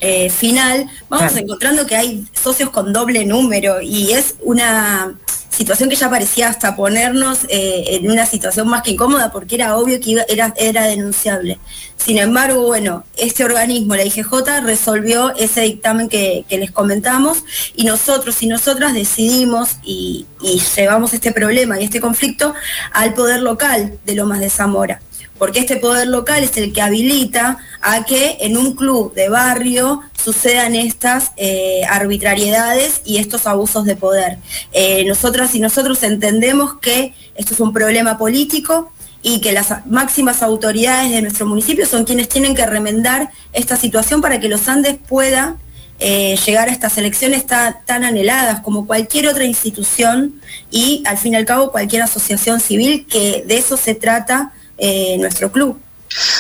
eh, 0.00 0.30
final, 0.30 0.88
vamos 1.08 1.36
encontrando 1.36 1.86
que 1.86 1.96
hay 1.96 2.26
socios 2.32 2.70
con 2.70 2.92
doble 2.92 3.24
número 3.24 3.80
y 3.82 4.12
es 4.12 4.36
una 4.40 5.14
situación 5.50 5.90
que 5.90 5.96
ya 5.96 6.08
parecía 6.08 6.48
hasta 6.48 6.74
ponernos 6.74 7.40
eh, 7.48 7.84
en 7.88 8.10
una 8.10 8.24
situación 8.24 8.66
más 8.68 8.82
que 8.82 8.92
incómoda 8.92 9.30
porque 9.30 9.56
era 9.56 9.76
obvio 9.76 10.00
que 10.00 10.16
era, 10.28 10.54
era 10.56 10.84
denunciable. 10.84 11.58
Sin 11.96 12.16
embargo, 12.16 12.62
bueno, 12.66 13.04
este 13.18 13.44
organismo, 13.44 13.94
la 13.94 14.04
IGJ, 14.04 14.62
resolvió 14.62 15.34
ese 15.36 15.60
dictamen 15.60 16.08
que, 16.08 16.46
les 16.48 16.70
comentamos 16.70 17.44
y 17.76 17.84
nosotros 17.84 18.42
y 18.42 18.46
nosotras 18.46 18.94
decidimos 18.94 19.76
y, 19.82 20.24
y 20.40 20.62
llevamos 20.76 21.12
este 21.12 21.32
problema 21.32 21.78
y 21.78 21.84
este 21.84 22.00
conflicto 22.00 22.54
al 22.92 23.12
poder 23.12 23.42
local 23.42 23.98
de 24.06 24.14
Lomas 24.14 24.40
de 24.40 24.48
Zamora 24.48 25.02
porque 25.40 25.60
este 25.60 25.76
poder 25.76 26.06
local 26.06 26.44
es 26.44 26.54
el 26.58 26.70
que 26.74 26.82
habilita 26.82 27.56
a 27.80 28.04
que 28.04 28.36
en 28.42 28.58
un 28.58 28.74
club 28.74 29.14
de 29.14 29.30
barrio 29.30 30.02
sucedan 30.22 30.74
estas 30.74 31.32
eh, 31.38 31.80
arbitrariedades 31.88 33.00
y 33.06 33.16
estos 33.16 33.46
abusos 33.46 33.86
de 33.86 33.96
poder. 33.96 34.36
Eh, 34.72 35.02
nosotras 35.06 35.54
y 35.54 35.60
nosotros 35.60 36.02
entendemos 36.02 36.78
que 36.78 37.14
esto 37.34 37.54
es 37.54 37.60
un 37.60 37.72
problema 37.72 38.18
político 38.18 38.92
y 39.22 39.40
que 39.40 39.52
las 39.52 39.86
máximas 39.86 40.42
autoridades 40.42 41.10
de 41.10 41.22
nuestro 41.22 41.46
municipio 41.46 41.86
son 41.86 42.04
quienes 42.04 42.28
tienen 42.28 42.54
que 42.54 42.66
remendar 42.66 43.30
esta 43.54 43.76
situación 43.76 44.20
para 44.20 44.40
que 44.40 44.48
los 44.50 44.68
Andes 44.68 44.98
pueda 45.08 45.56
eh, 46.00 46.38
llegar 46.44 46.68
a 46.68 46.72
estas 46.72 46.98
elecciones 46.98 47.46
tan 47.46 48.04
anheladas 48.04 48.60
como 48.60 48.86
cualquier 48.86 49.26
otra 49.28 49.44
institución 49.44 50.38
y 50.70 51.02
al 51.06 51.16
fin 51.16 51.32
y 51.32 51.36
al 51.36 51.46
cabo 51.46 51.72
cualquier 51.72 52.02
asociación 52.02 52.60
civil, 52.60 53.06
que 53.06 53.42
de 53.46 53.56
eso 53.56 53.78
se 53.78 53.94
trata 53.94 54.52
eh, 54.80 55.16
nuestro 55.18 55.52
club. 55.52 55.78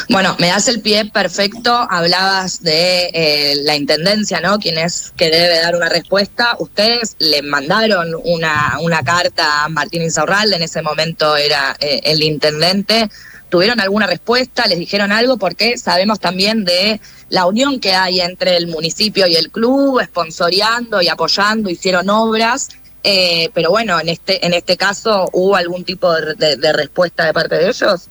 Bueno, 0.08 0.34
me 0.38 0.48
das 0.48 0.66
el 0.68 0.80
pie 0.80 1.04
perfecto. 1.04 1.86
Hablabas 1.90 2.62
de 2.62 3.10
eh, 3.12 3.54
la 3.62 3.76
intendencia, 3.76 4.40
¿no? 4.40 4.58
Quien 4.58 4.78
es 4.78 5.12
que 5.16 5.30
debe 5.30 5.60
dar 5.60 5.76
una 5.76 5.88
respuesta. 5.88 6.56
Ustedes 6.58 7.16
le 7.18 7.42
mandaron 7.42 8.14
una, 8.24 8.78
una 8.80 9.02
carta 9.02 9.64
a 9.64 9.68
Martín 9.68 10.02
Insaurralde, 10.02 10.56
en 10.56 10.62
ese 10.62 10.82
momento 10.82 11.36
era 11.36 11.76
eh, 11.78 12.00
el 12.04 12.22
intendente. 12.22 13.10
¿Tuvieron 13.50 13.78
alguna 13.80 14.06
respuesta? 14.06 14.66
¿Les 14.66 14.78
dijeron 14.78 15.12
algo? 15.12 15.36
Porque 15.36 15.76
sabemos 15.76 16.18
también 16.18 16.64
de 16.64 17.00
la 17.28 17.46
unión 17.46 17.78
que 17.78 17.92
hay 17.92 18.20
entre 18.20 18.56
el 18.56 18.68
municipio 18.68 19.26
y 19.26 19.36
el 19.36 19.50
club, 19.50 20.00
esponsoreando 20.00 21.02
y 21.02 21.08
apoyando, 21.08 21.68
hicieron 21.68 22.08
obras. 22.08 22.70
pero 23.02 23.70
bueno, 23.70 24.00
en 24.00 24.08
este, 24.08 24.44
en 24.46 24.54
este 24.54 24.76
caso, 24.76 25.28
¿hubo 25.32 25.56
algún 25.56 25.84
tipo 25.84 26.12
de 26.12 26.72
respuesta 26.72 27.24
de 27.26 27.32
parte 27.32 27.56
de 27.56 27.68
ellos? 27.68 28.08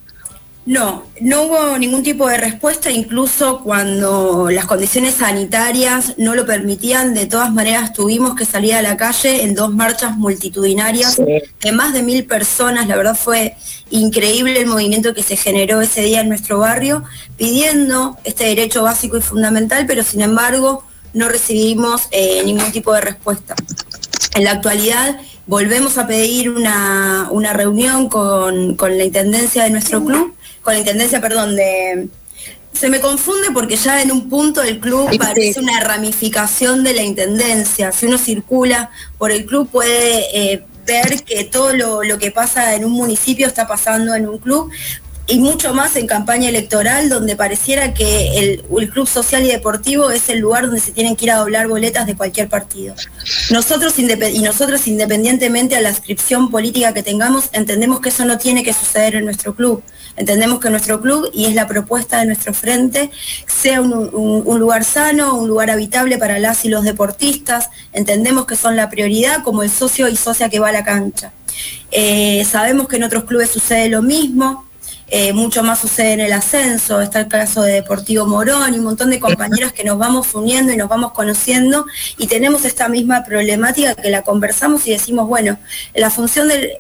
No, 0.70 1.02
no 1.20 1.42
hubo 1.46 1.80
ningún 1.80 2.04
tipo 2.04 2.28
de 2.28 2.38
respuesta, 2.38 2.92
incluso 2.92 3.62
cuando 3.62 4.52
las 4.52 4.68
condiciones 4.68 5.16
sanitarias 5.16 6.14
no 6.20 6.36
lo 6.36 6.46
permitían, 6.46 7.16
de 7.16 7.26
todas 7.26 7.52
maneras 7.52 7.92
tuvimos 7.92 8.36
que 8.36 8.46
salir 8.46 8.76
a 8.76 8.84
la 8.84 8.96
calle 8.96 9.42
en 9.42 9.56
dos 9.56 9.74
marchas 9.74 10.16
multitudinarias 10.16 11.18
de 11.18 11.72
más 11.72 11.92
de 11.92 12.04
mil 12.04 12.24
personas, 12.26 12.88
la 12.88 12.98
verdad 12.98 13.18
fue 13.18 13.56
increíble 13.90 14.60
el 14.60 14.68
movimiento 14.68 15.16
que 15.16 15.24
se 15.24 15.38
generó 15.38 15.82
ese 15.82 16.04
día 16.04 16.22
en 16.22 16.30
nuestro 16.30 16.60
barrio, 16.60 17.04
pidiendo 17.36 18.20
este 18.24 18.44
derecho 18.44 18.84
básico 18.84 19.18
y 19.18 19.22
fundamental, 19.22 19.88
pero 19.88 20.04
sin 20.04 20.22
embargo 20.22 20.84
no 21.16 21.30
recibimos 21.30 22.04
eh, 22.12 22.44
ningún 22.46 22.72
tipo 22.72 22.94
de 22.94 23.02
respuesta. 23.02 23.56
En 24.36 24.44
la 24.44 24.52
actualidad 24.52 25.20
volvemos 25.48 25.98
a 25.98 26.06
pedir 26.06 26.52
una, 26.52 27.28
reunión 27.54 28.08
con, 28.08 28.76
con 28.76 29.00
la 29.00 29.04
intendencia 29.04 29.64
de 29.64 29.72
nuestro 29.72 30.06
club 30.06 30.36
con 30.62 30.74
la 30.74 30.80
intendencia, 30.80 31.22
perdón, 31.22 31.56
de... 31.56 32.10
Se 32.74 32.88
me 32.88 33.00
confunde 33.00 33.48
porque 33.54 33.76
ya 33.76 34.02
en 34.02 34.12
un 34.12 34.30
punto 34.30 34.62
el 34.62 34.80
club 34.80 35.10
parece 35.18 35.60
una 35.60 35.80
ramificación 35.80 36.84
de 36.84 36.94
la 36.94 37.02
intendencia. 37.02 37.92
Si 37.92 38.06
uno 38.06 38.18
circula 38.18 38.92
por 39.18 39.32
el 39.32 39.46
club 39.46 39.70
puede 39.70 40.54
eh, 40.54 40.64
ver 40.86 41.24
que 41.24 41.44
todo 41.46 41.74
lo, 41.74 42.04
lo, 42.04 42.20
que 42.20 42.30
pasa 42.30 42.76
en 42.76 42.86
un 42.86 42.92
municipio 42.92 43.48
está 43.48 43.68
pasando 43.68 44.14
en 44.14 44.30
un 44.30 44.38
club, 44.38 44.72
y 45.30 45.38
mucho 45.38 45.74
más 45.76 45.96
en 45.96 46.08
campaña 46.08 46.50
electoral, 46.50 47.08
donde 47.08 47.36
pareciera 47.36 47.94
que 47.94 48.40
el, 48.40 48.90
Club 48.90 49.08
Social 49.08 49.46
y 49.46 49.50
Deportivo 49.50 50.10
es 50.10 50.28
el 50.30 50.40
lugar 50.40 50.66
donde 50.66 50.82
se 50.82 50.92
tienen 50.92 51.16
que 51.16 51.26
ir 51.26 51.32
a 51.32 51.38
doblar 51.38 51.68
boletas 51.68 52.08
de 52.08 52.16
cualquier 52.16 52.50
partido. 52.50 52.96
Nosotros 53.52 53.94
y 54.00 54.42
nosotros, 54.42 54.88
independientemente 54.88 55.76
a 55.76 55.82
la 55.82 55.92
inscripción 55.92 56.50
política 56.50 56.94
que 56.94 57.04
tengamos, 57.04 57.50
entendemos 57.54 58.00
que 58.00 58.10
eso 58.10 58.26
no 58.26 58.40
tiene 58.40 58.64
que 58.64 58.74
suceder 58.74 59.16
en 59.16 59.26
nuestro 59.26 59.54
club. 59.54 59.84
Entendemos 60.16 60.60
que 60.60 60.70
nuestro 60.70 61.02
club, 61.02 61.30
y 61.34 61.46
es 61.46 61.56
la 61.56 61.68
propuesta 61.68 62.20
de 62.20 62.26
nuestro 62.26 62.54
frente, 62.54 63.10
sea 63.48 63.82
un, 63.82 64.60
lugar 64.60 64.84
sano, 64.84 65.36
un 65.36 65.48
lugar 65.48 65.70
habitable 65.70 66.18
para 66.18 66.40
las 66.40 66.66
y 66.66 66.70
los 66.70 66.84
deportistas. 66.84 67.70
Entendemos 67.94 68.46
que 68.46 68.56
son 68.56 68.76
la 68.76 68.90
prioridad 68.90 69.44
como 69.44 69.64
el 69.64 69.70
socio 69.70 70.08
y 70.08 70.16
socia 70.16 70.50
que 70.50 70.60
va 70.60 70.70
a 70.70 70.74
la 70.74 70.84
cancha. 70.84 71.32
Eh, 71.92 72.46
sabemos 72.46 72.88
que 72.88 72.98
en 72.98 73.04
otros 73.04 73.24
clubes 73.24 73.50
sucede 73.50 73.90
lo 73.90 74.02
mismo, 74.02 74.70
eh, 75.12 75.34
mucho 75.34 75.64
más 75.64 75.80
sucede 75.80 76.14
en 76.14 76.20
el 76.20 76.34
ascenso, 76.34 77.02
está 77.02 77.22
el 77.22 77.28
caso 77.28 77.64
de 77.64 77.74
Deportivo 77.74 78.28
Morón 78.28 78.76
y 78.76 78.78
un 78.78 78.84
montón 78.84 79.10
de 79.10 79.20
compañeros 79.20 79.74
que 79.74 79.84
nos 79.84 79.98
vamos 79.98 80.36
uniendo 80.36 80.72
y 80.72 80.78
nos 80.78 80.88
vamos 80.88 81.14
conociendo 81.14 81.88
y 82.20 82.28
tenemos 82.28 82.64
esta 82.64 82.88
misma 82.90 83.24
problemática 83.24 83.96
que 83.96 84.12
la 84.12 84.22
conversamos 84.22 84.86
y 84.86 84.92
decimos, 84.92 85.28
bueno, 85.28 85.58
la 85.96 86.12
función 86.12 86.48
del 86.48 86.74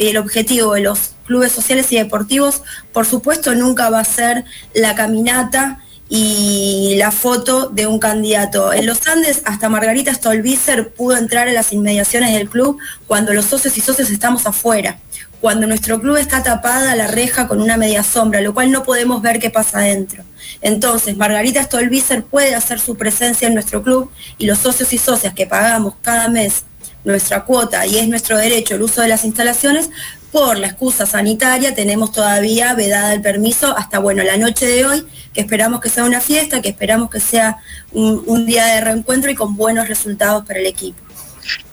el 0.00 0.18
objetivo 0.18 0.74
de 0.74 0.80
los 0.80 1.12
clubes 1.28 1.52
sociales 1.52 1.92
y 1.92 1.96
deportivos, 1.96 2.62
por 2.92 3.06
supuesto, 3.06 3.54
nunca 3.54 3.88
va 3.88 4.00
a 4.00 4.04
ser 4.04 4.44
la 4.74 4.96
caminata 4.96 5.78
y 6.08 6.96
la 6.96 7.12
foto 7.12 7.68
de 7.68 7.86
un 7.86 8.00
candidato. 8.00 8.72
En 8.72 8.86
los 8.86 9.06
Andes, 9.06 9.42
hasta 9.44 9.68
Margarita 9.68 10.12
Stolbizer 10.12 10.88
pudo 10.94 11.16
entrar 11.16 11.46
en 11.46 11.54
las 11.54 11.72
inmediaciones 11.72 12.32
del 12.32 12.48
club 12.48 12.78
cuando 13.06 13.32
los 13.32 13.44
socios 13.44 13.76
y 13.76 13.80
socios 13.80 14.10
estamos 14.10 14.46
afuera 14.46 14.98
cuando 15.40 15.66
nuestro 15.66 16.00
club 16.00 16.16
está 16.16 16.42
tapada 16.42 16.94
la 16.96 17.06
reja 17.06 17.46
con 17.46 17.60
una 17.60 17.76
media 17.76 18.02
sombra, 18.02 18.40
lo 18.40 18.54
cual 18.54 18.72
no 18.72 18.82
podemos 18.82 19.22
ver 19.22 19.38
qué 19.38 19.50
pasa 19.50 19.78
adentro. 19.78 20.24
Entonces, 20.62 21.16
Margarita 21.16 21.62
Stolbizer 21.62 22.24
puede 22.24 22.54
hacer 22.54 22.80
su 22.80 22.96
presencia 22.96 23.46
en 23.46 23.54
nuestro 23.54 23.82
club 23.82 24.10
y 24.36 24.46
los 24.46 24.58
socios 24.58 24.92
y 24.92 24.98
socias 24.98 25.34
que 25.34 25.46
pagamos 25.46 25.94
cada 26.02 26.28
mes 26.28 26.64
nuestra 27.04 27.44
cuota 27.44 27.86
y 27.86 27.96
es 27.96 28.08
nuestro 28.08 28.36
derecho 28.36 28.74
el 28.74 28.82
uso 28.82 29.00
de 29.00 29.08
las 29.08 29.24
instalaciones, 29.24 29.90
por 30.32 30.58
la 30.58 30.68
excusa 30.68 31.06
sanitaria 31.06 31.74
tenemos 31.74 32.12
todavía 32.12 32.74
vedada 32.74 33.14
el 33.14 33.22
permiso 33.22 33.76
hasta, 33.76 33.98
bueno, 33.98 34.22
la 34.22 34.36
noche 34.36 34.66
de 34.66 34.84
hoy, 34.84 35.06
que 35.32 35.40
esperamos 35.40 35.80
que 35.80 35.88
sea 35.88 36.04
una 36.04 36.20
fiesta, 36.20 36.60
que 36.60 36.68
esperamos 36.68 37.10
que 37.10 37.20
sea 37.20 37.58
un, 37.92 38.46
día 38.46 38.66
de 38.66 38.80
reencuentro 38.80 39.30
y 39.30 39.34
con 39.34 39.56
buenos 39.56 39.88
resultados 39.88 40.44
para 40.46 40.60
el 40.60 40.66
equipo. 40.66 40.98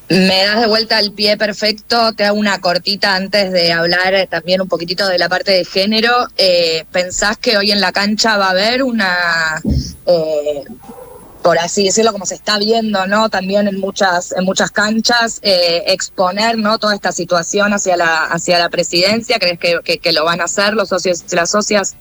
Me 0.08 0.44
das 0.44 0.62
de 0.62 0.68
vuelta 0.68 0.98
al 0.98 1.12
pie 1.14 1.36
perfecto, 1.36 2.14
te 2.14 2.26
hago 2.26 2.38
una 2.38 2.62
cortita 2.62 3.16
antes 3.16 3.52
de 3.52 3.74
hablar 3.74 4.28
también 4.30 4.62
un 4.62 4.68
poquitito 4.68 5.08
de 5.08 5.18
la 5.18 5.28
parte 5.28 5.52
de 5.52 5.66
género. 5.66 6.28
Eh, 6.38 6.86
¿Pensás 6.92 7.38
que 7.38 7.58
hoy 7.58 7.72
en 7.72 7.82
la 7.82 7.92
cancha 7.92 8.38
va 8.38 8.48
a 8.48 8.52
haber 8.52 8.84
una, 8.84 9.62
eh, 10.06 10.64
por 11.46 11.60
así 11.60 11.84
decirlo, 11.84 12.12
como 12.12 12.26
se 12.26 12.34
está 12.34 12.58
viendo, 12.58 13.06
¿no? 13.06 13.30
También 13.30 13.68
en 13.68 13.80
muchas, 13.80 14.32
en 14.32 14.46
muchas 14.46 14.72
canchas, 14.72 15.40
exponer, 15.44 16.58
¿no? 16.58 16.80
Toda 16.80 16.96
esta 16.96 17.12
situación 17.12 17.72
hacia 17.72 17.96
la, 17.96 18.24
hacia 18.24 18.58
la 18.58 18.70
presidencia. 18.70 19.38
¿Crees 19.38 19.60
que, 19.60 20.00
que 20.00 20.12
lo 20.12 20.26
van 20.26 20.42
a 20.42 20.46
hacer 20.46 20.74
los 20.74 20.90
socios 20.90 21.24
y 21.32 21.36
las 21.36 21.52
socias? 21.52 21.98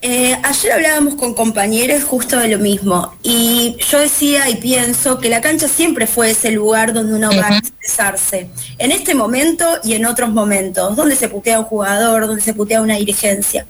Eh, 0.00 0.38
ayer 0.44 0.72
hablábamos 0.72 1.16
con 1.16 1.34
compañeros 1.34 2.04
justo 2.04 2.38
de 2.38 2.46
lo 2.46 2.58
mismo 2.58 3.16
y 3.22 3.76
yo 3.90 3.98
decía 3.98 4.48
y 4.50 4.56
pienso 4.56 5.18
que 5.18 5.28
la 5.30 5.40
cancha 5.40 5.66
siempre 5.66 6.06
fue 6.06 6.30
ese 6.30 6.52
lugar 6.52 6.92
donde 6.92 7.14
uno 7.14 7.30
va 7.34 7.48
a 7.48 7.58
expresarse. 7.58 8.48
En 8.78 8.92
este 8.92 9.16
momento 9.16 9.64
y 9.82 9.94
en 9.94 10.06
otros 10.06 10.30
momentos, 10.30 10.94
donde 10.94 11.16
se 11.16 11.28
putea 11.28 11.58
un 11.58 11.64
jugador, 11.64 12.28
donde 12.28 12.42
se 12.42 12.54
putea 12.54 12.80
una 12.80 12.94
dirigencia. 12.94 13.66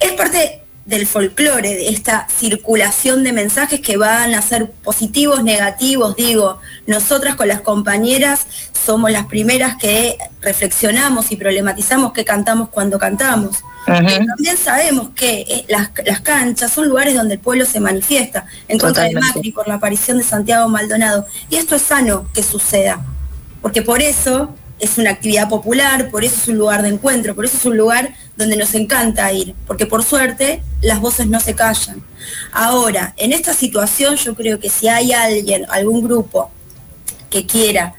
Es 0.00 0.12
parte 0.12 0.61
del 0.84 1.06
folclore, 1.06 1.74
de 1.74 1.88
esta 1.90 2.26
circulación 2.28 3.22
de 3.22 3.32
mensajes 3.32 3.80
que 3.80 3.96
van 3.96 4.34
a 4.34 4.42
ser 4.42 4.70
positivos, 4.70 5.44
negativos, 5.44 6.16
digo, 6.16 6.58
nosotras 6.86 7.36
con 7.36 7.48
las 7.48 7.60
compañeras 7.60 8.46
somos 8.84 9.10
las 9.12 9.26
primeras 9.26 9.76
que 9.76 10.18
reflexionamos 10.40 11.30
y 11.30 11.36
problematizamos 11.36 12.12
qué 12.12 12.24
cantamos 12.24 12.68
cuando 12.70 12.98
cantamos. 12.98 13.62
también 13.86 14.56
sabemos 14.56 15.10
que 15.14 15.40
eh, 15.48 15.64
las, 15.68 16.20
canchas 16.20 16.72
son 16.72 16.88
lugares 16.88 17.14
donde 17.14 17.34
el 17.34 17.40
pueblo 17.40 17.64
se 17.64 17.78
manifiesta 17.78 18.46
en 18.66 18.78
contra 18.78 19.04
de 19.04 19.14
Macri 19.14 19.52
por 19.52 19.68
la 19.68 19.74
aparición 19.74 20.18
de 20.18 20.24
Santiago 20.24 20.68
Maldonado. 20.68 21.26
Y 21.48 21.56
esto 21.56 21.76
es 21.76 21.82
sano 21.82 22.26
que 22.34 22.42
suceda, 22.42 23.00
porque 23.60 23.82
por 23.82 24.02
eso 24.02 24.54
es 24.82 24.98
una 24.98 25.10
actividad 25.10 25.48
popular, 25.48 26.10
por 26.10 26.24
eso 26.24 26.34
es 26.36 26.48
un 26.48 26.58
lugar 26.58 26.82
de 26.82 26.88
encuentro, 26.88 27.36
por 27.36 27.44
eso 27.44 27.56
es 27.56 27.64
un 27.64 27.76
lugar 27.76 28.14
donde 28.36 28.56
nos 28.56 28.74
encanta 28.74 29.32
ir, 29.32 29.54
porque 29.64 29.86
por 29.86 30.02
suerte 30.02 30.60
las 30.80 31.00
voces 31.00 31.28
no 31.28 31.38
se 31.38 31.54
callan. 31.54 32.02
Ahora, 32.50 33.14
en 33.16 33.32
esta 33.32 33.54
situación 33.54 34.16
yo 34.16 34.34
creo 34.34 34.58
que 34.58 34.68
si 34.68 34.88
hay 34.88 35.12
alguien, 35.12 35.66
algún 35.70 36.02
grupo 36.02 36.50
que 37.30 37.46
quiera 37.46 37.94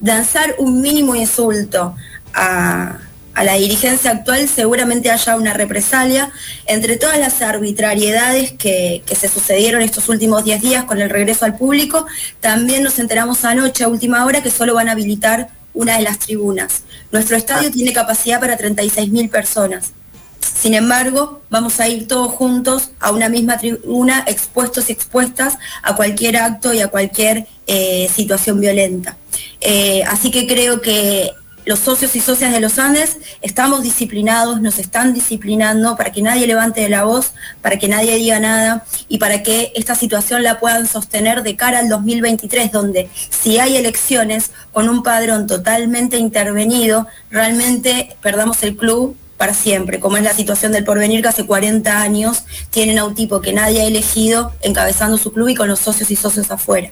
danzar 0.00 0.54
un 0.58 0.80
mínimo 0.80 1.16
insulto 1.16 1.96
a, 2.32 2.98
la 3.34 3.54
dirigencia 3.54 4.10
actual, 4.10 4.48
seguramente 4.48 5.12
haya 5.12 5.36
una 5.36 5.54
represalia 5.54 6.30
entre 6.66 6.96
todas 6.96 7.20
las 7.20 7.40
arbitrariedades 7.40 8.50
que, 8.52 9.04
que 9.06 9.14
se 9.14 9.28
sucedieron 9.28 9.80
estos 9.80 10.08
últimos 10.08 10.44
10 10.44 10.60
días 10.60 10.84
con 10.84 11.00
el 11.00 11.08
regreso 11.08 11.44
al 11.44 11.56
público. 11.56 12.04
También 12.40 12.82
nos 12.82 12.98
enteramos 12.98 13.44
anoche 13.44 13.84
a 13.84 13.88
última 13.88 14.26
hora 14.26 14.42
que 14.42 14.50
solo 14.50 14.74
van 14.74 14.88
a 14.88 14.92
habilitar 14.92 15.50
una 15.78 15.96
de 15.96 16.02
las 16.02 16.18
tribunas. 16.18 16.82
Nuestro 17.12 17.36
estadio 17.36 17.68
ah. 17.68 17.72
tiene 17.72 17.92
capacidad 17.92 18.40
para 18.40 18.58
36.000 18.58 19.30
personas. 19.30 19.92
Sin 20.40 20.74
embargo, 20.74 21.40
vamos 21.50 21.78
a 21.78 21.88
ir 21.88 22.08
todos 22.08 22.32
juntos 22.32 22.90
a 22.98 23.12
una 23.12 23.28
misma 23.28 23.58
tribuna, 23.58 24.24
expuestos 24.26 24.88
y 24.88 24.92
expuestas 24.92 25.56
a 25.84 25.94
cualquier 25.94 26.36
acto 26.36 26.74
y 26.74 26.80
a 26.80 26.88
cualquier 26.88 27.46
eh, 27.68 28.10
situación 28.12 28.60
violenta. 28.60 29.16
Eh, 29.60 30.02
así 30.08 30.32
que 30.32 30.48
creo 30.48 30.80
que 30.80 31.30
los 31.68 31.80
socios 31.80 32.16
y 32.16 32.20
socias 32.20 32.50
de 32.50 32.60
los 32.60 32.78
Andes 32.78 33.18
estamos 33.42 33.82
disciplinados, 33.82 34.62
nos 34.62 34.78
están 34.78 35.12
disciplinando 35.12 35.98
para 35.98 36.12
que 36.12 36.22
nadie 36.22 36.46
levante 36.46 36.88
la 36.88 37.04
voz, 37.04 37.34
para 37.60 37.78
que 37.78 37.88
nadie 37.88 38.16
diga 38.16 38.40
nada 38.40 38.86
y 39.06 39.18
para 39.18 39.42
que 39.42 39.70
esta 39.74 39.94
situación 39.94 40.42
la 40.42 40.60
puedan 40.60 40.86
sostener 40.86 41.42
de 41.42 41.56
cara 41.56 41.80
al 41.80 41.90
2023, 41.90 42.72
donde 42.72 43.10
si 43.28 43.58
hay 43.58 43.76
elecciones 43.76 44.50
con 44.72 44.88
un 44.88 45.02
padrón 45.02 45.46
totalmente 45.46 46.16
intervenido, 46.16 47.06
realmente 47.30 48.16
perdamos 48.22 48.62
el 48.62 48.74
club 48.74 49.14
para 49.36 49.52
siempre, 49.52 50.00
como 50.00 50.16
es 50.16 50.22
la 50.22 50.32
situación 50.32 50.72
del 50.72 50.84
porvenir 50.84 51.20
que 51.20 51.28
hace 51.28 51.44
40 51.44 52.00
años 52.00 52.44
tienen 52.70 52.98
a 52.98 53.04
un 53.04 53.14
tipo 53.14 53.42
que 53.42 53.52
nadie 53.52 53.82
ha 53.82 53.84
elegido 53.84 54.54
encabezando 54.62 55.18
su 55.18 55.34
club 55.34 55.48
y 55.48 55.54
con 55.54 55.68
los 55.68 55.80
socios 55.80 56.10
y 56.10 56.16
socios 56.16 56.50
afuera. 56.50 56.90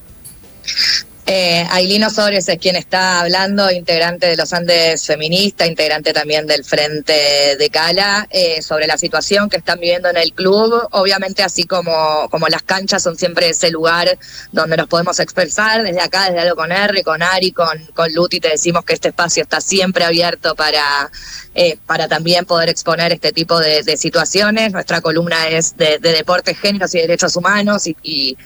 Eh, 1.28 1.66
Ailín 1.70 2.04
es 2.04 2.50
quien 2.60 2.76
está 2.76 3.20
hablando, 3.20 3.68
integrante 3.72 4.28
de 4.28 4.36
los 4.36 4.52
Andes 4.52 5.04
Feminista, 5.04 5.66
integrante 5.66 6.12
también 6.12 6.46
del 6.46 6.64
Frente 6.64 7.56
de 7.58 7.68
Cala, 7.68 8.28
eh, 8.30 8.62
sobre 8.62 8.86
la 8.86 8.96
situación 8.96 9.50
que 9.50 9.56
están 9.56 9.80
viviendo 9.80 10.08
en 10.08 10.18
el 10.18 10.32
club. 10.32 10.86
Obviamente, 10.92 11.42
así 11.42 11.64
como, 11.64 12.28
como 12.30 12.46
las 12.46 12.62
canchas 12.62 13.02
son 13.02 13.18
siempre 13.18 13.48
ese 13.48 13.72
lugar 13.72 14.16
donde 14.52 14.76
nos 14.76 14.86
podemos 14.86 15.18
expresar, 15.18 15.82
desde 15.82 16.00
acá, 16.00 16.26
desde 16.26 16.42
Algo 16.42 16.54
con 16.54 16.70
R, 16.70 17.02
con 17.02 17.20
Ari, 17.20 17.50
con, 17.50 17.76
con 17.92 18.12
Luti, 18.14 18.38
te 18.38 18.50
decimos 18.50 18.84
que 18.84 18.94
este 18.94 19.08
espacio 19.08 19.42
está 19.42 19.60
siempre 19.60 20.04
abierto 20.04 20.54
para, 20.54 21.10
eh, 21.56 21.76
para 21.86 22.06
también 22.06 22.44
poder 22.44 22.68
exponer 22.68 23.12
este 23.12 23.32
tipo 23.32 23.58
de, 23.58 23.96
situaciones. 23.96 24.72
Nuestra 24.72 25.00
columna 25.00 25.48
es 25.48 25.76
de, 25.76 25.98
deportes, 25.98 26.56
géneros 26.58 26.94
y 26.94 26.98
derechos 26.98 27.34
humanos 27.34 27.86
y, 27.88 27.96
y, 28.02 28.36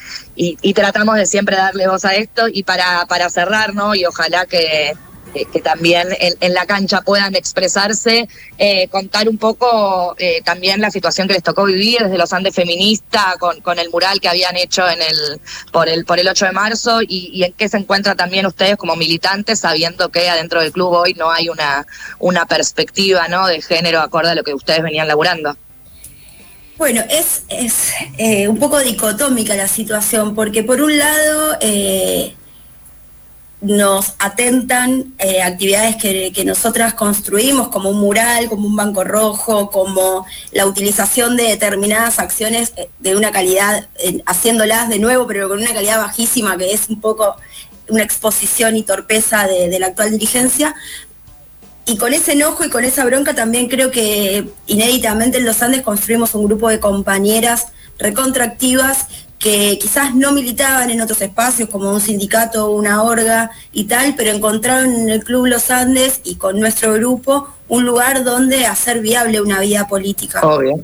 y, 0.62 0.75
tratamos 0.75 1.16
de 1.16 1.26
siempre 1.26 1.56
darle 1.56 1.88
voz 1.88 2.04
a 2.04 2.14
esto. 2.14 2.46
Y 2.49 2.62
para, 2.71 3.05
para 3.07 3.29
cerrar, 3.31 3.75
¿no? 3.75 3.97
Y 3.97 4.05
ojalá 4.05 4.47
que, 4.47 4.93
también 5.65 6.09
en, 6.21 6.55
la 6.55 6.67
cancha 6.67 7.03
puedan 7.03 7.35
expresarse, 7.35 8.29
eh, 8.59 8.87
contar 8.89 9.29
un 9.29 9.39
poco 9.39 10.15
eh, 10.19 10.41
también 10.45 10.81
la 10.81 10.91
situación 10.93 11.27
que 11.27 11.35
les 11.35 11.43
tocó 11.43 11.65
vivir 11.65 11.99
desde 12.00 12.17
los 12.17 12.33
Andes 12.33 12.55
feminista 12.55 13.37
con, 13.41 13.79
el 13.79 13.91
mural 13.91 14.21
que 14.21 14.28
habían 14.28 14.56
hecho 14.56 14.83
por 15.73 15.89
el 15.89 16.04
por 16.04 16.19
el 16.21 16.28
8 16.28 16.47
de 16.47 16.52
marzo 16.52 17.00
y, 17.02 17.43
en 17.45 17.52
qué 17.54 17.69
se 17.69 17.76
encuentran 17.76 18.17
también 18.17 18.47
ustedes 18.47 18.76
como 18.76 18.95
militantes 18.95 19.61
sabiendo 19.61 20.11
que 20.11 20.28
adentro 20.28 20.61
del 20.61 20.73
club 20.73 20.93
hoy 20.93 21.15
no 21.15 21.30
hay 21.30 21.49
una 22.19 22.47
perspectiva 22.47 23.26
no 23.28 23.47
de 23.47 23.63
género 23.63 24.00
acorde 24.00 24.30
a 24.30 24.35
lo 24.37 24.45
que 24.45 24.54
ustedes 24.54 24.83
venían 24.83 25.09
laburando. 25.09 25.56
Bueno, 26.80 27.02
es, 27.11 27.43
es 27.50 27.93
eh, 28.17 28.49
un 28.49 28.59
poco 28.59 28.78
dicotómica 28.78 29.54
la 29.54 29.69
situación, 29.69 30.35
porque 30.35 30.63
por 30.63 30.80
un 30.80 30.97
lado 30.97 31.59
nos 33.60 34.14
atentan 34.18 35.12
eh, 35.18 35.42
actividades 35.42 35.96
que, 35.96 36.44
nosotras 36.44 36.94
construimos, 36.94 37.68
como 37.68 37.90
un 37.90 38.00
mural, 38.00 38.49
como 38.49 38.66
un 38.66 38.75
banco 38.75 39.04
rojo, 39.04 39.70
como 39.70 40.26
la 40.52 40.66
utilización 40.66 41.36
de 41.36 41.44
determinadas 41.44 42.18
acciones 42.18 42.73
eh, 42.76 42.88
de 42.99 43.16
una 43.16 43.30
calidad, 43.32 43.88
haciéndolas 44.25 44.88
de 44.88 44.99
nuevo, 44.99 45.26
pero 45.26 45.49
con 45.49 45.58
una 45.58 45.75
calidad 45.75 45.99
bajísima, 45.99 46.56
que 46.56 46.73
es 46.73 46.88
un 46.88 47.00
poco 47.00 47.36
una 47.90 48.02
exposición 48.02 48.76
y 48.76 48.82
torpeza 48.82 49.46
de, 49.46 49.78
la 49.78 49.88
actual 49.88 50.12
dirigencia. 50.12 50.75
Y 51.86 51.96
con 51.96 52.14
ese 52.14 52.32
enojo 52.32 52.64
y 52.64 52.70
con 52.70 52.84
esa 52.84 53.04
bronca 53.04 53.34
también 53.34 53.68
creo 53.68 53.90
que 53.90 54.49
inéditamente 54.66 55.38
en 55.38 55.44
los 55.44 55.60
Andes 55.62 55.82
construimos 55.82 56.34
un 56.34 56.46
grupo 56.46 56.68
de 56.68 56.78
compañeras 56.78 57.68
recontractivas 57.99 59.06
que 59.41 59.79
quizás 59.79 60.15
no 60.15 60.33
militaban 60.33 60.91
en 60.91 61.00
otros 61.00 61.21
espacios 61.23 61.71
como 61.71 61.91
un 61.91 62.00
sindicato 62.00 62.67
o 62.67 62.76
una 62.76 63.03
orga 63.03 63.50
y 63.73 63.85
tal, 63.85 64.15
pero 64.15 64.31
encontraron 64.31 64.95
en 64.95 65.09
el 65.09 65.25
Club 65.25 65.47
Los 65.47 65.71
Andes 65.71 66.21
y 66.25 66.37
con 66.37 66.61
nuestro 66.61 66.93
grupo 66.93 67.49
un 67.67 67.87
lugar 67.87 68.23
donde 68.23 68.67
hacer 68.67 69.00
viable 69.00 69.41
una 69.41 69.59
vida 69.61 69.89
política. 69.89 70.43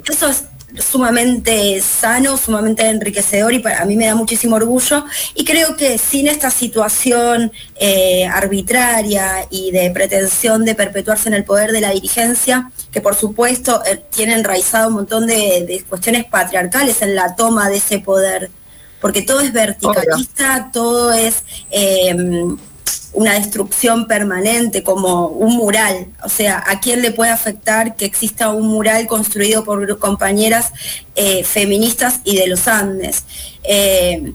Eso 0.09 0.29
es 0.29 0.45
sumamente 0.79 1.81
sano, 1.81 2.37
sumamente 2.37 2.89
enriquecedor 2.89 3.53
y 3.55 3.61
para 3.61 3.85
mí 3.85 3.97
me 3.97 4.07
da 4.07 4.15
muchísimo 4.15 4.57
orgullo. 4.57 5.05
Y 5.35 5.45
creo 5.45 5.77
que 5.77 5.99
sin 5.99 6.27
esta 6.27 6.51
situación 6.51 7.53
eh, 7.77 8.27
arbitraria 8.27 9.47
y 9.51 9.71
de 9.71 9.91
pretensión 9.91 10.65
de 10.65 10.75
perpetuarse 10.75 11.29
en 11.29 11.35
el 11.35 11.45
poder 11.45 11.73
de 11.73 11.81
la 11.81 11.91
dirigencia, 11.91 12.71
que 12.91 13.01
por 13.01 13.15
supuesto 13.15 13.83
eh, 13.87 14.03
tiene 14.11 14.35
enraizado 14.35 14.89
un 14.89 14.95
montón 14.95 15.27
de, 15.27 15.85
cuestiones 15.89 16.25
patriarcales 16.25 17.03
en 17.03 17.15
la 17.15 17.37
toma 17.37 17.69
de 17.69 17.77
ese 17.77 18.01
poder, 18.01 18.51
porque 19.01 19.23
todo 19.23 19.41
es 19.41 19.53
verticalista, 19.53 20.71
todo 20.73 21.13
es... 21.13 21.45
Em, 21.71 22.57
una 23.13 23.33
destrucción 23.33 24.07
permanente, 24.07 24.83
como 24.83 25.29
un 25.29 25.57
mural. 25.57 26.09
O 26.23 26.29
sea, 26.29 26.63
¿a 26.67 26.81
quién 26.81 27.01
le 27.01 27.13
puede 27.13 27.31
afectar 27.31 27.97
que 27.97 28.05
exista 28.05 28.51
un 28.51 28.69
mural 28.69 29.07
construido 29.07 29.65
por 29.65 29.99
compañeras 29.99 30.73
eh, 31.15 31.43
feministas 31.43 32.21
y 32.25 32.37
de 32.37 32.47
los 32.47 32.69
Andes? 32.69 33.25
Eh, 33.63 34.35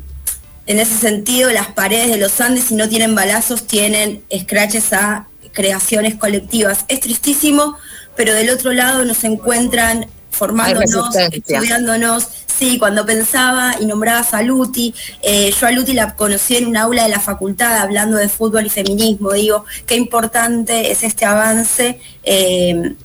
en 0.66 0.80
ese 0.80 0.98
sentido, 0.98 1.52
las 1.52 1.68
paredes 1.68 2.10
de 2.10 2.18
los 2.18 2.42
Andes, 2.42 2.66
si 2.66 2.76
no 2.76 2.90
tienen 2.90 3.14
balazos, 3.14 3.68
tienen 3.68 4.24
scratches 4.36 4.94
a 4.94 5.28
creaciones 5.52 6.16
colectivas. 6.16 6.86
Es 6.88 7.02
tristísimo, 7.02 7.78
pero 8.16 8.34
del 8.34 8.50
otro 8.50 8.72
lado 8.72 9.06
nos 9.06 9.24
encuentran 9.24 10.08
formándonos, 10.42 11.16
estudiándonos. 11.16 12.28
Sí, 12.48 12.80
cuando 12.80 13.06
pensaba 13.06 13.76
y 13.80 13.86
nombraba 13.86 14.26
a 14.32 14.42
Luti, 14.42 14.92
eh, 15.22 15.52
yo 15.52 15.68
a 15.68 15.72
Luti 15.72 15.94
la 15.94 16.16
conocí 16.16 16.56
en 16.56 16.66
un 16.66 16.78
aula 16.78 17.04
de 17.04 17.10
la 17.10 17.20
facultad 17.20 17.78
hablando 17.78 18.18
de 18.18 18.28
fútbol 18.28 18.66
y 18.66 18.70
feminismo. 18.70 19.34
Digo, 19.34 19.66
qué 19.86 19.96
importante 19.96 20.92
es 20.92 21.04
este 21.04 21.26
avance 21.26 22.00
eh, 22.24 22.96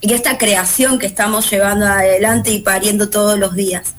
y 0.00 0.12
esta 0.12 0.38
creación 0.38 1.00
que 1.00 1.06
estamos 1.06 1.50
llevando 1.50 1.86
adelante 1.86 2.52
y 2.52 2.60
pariendo 2.60 3.10
todos 3.10 3.36
los 3.36 3.56
días. 3.56 3.96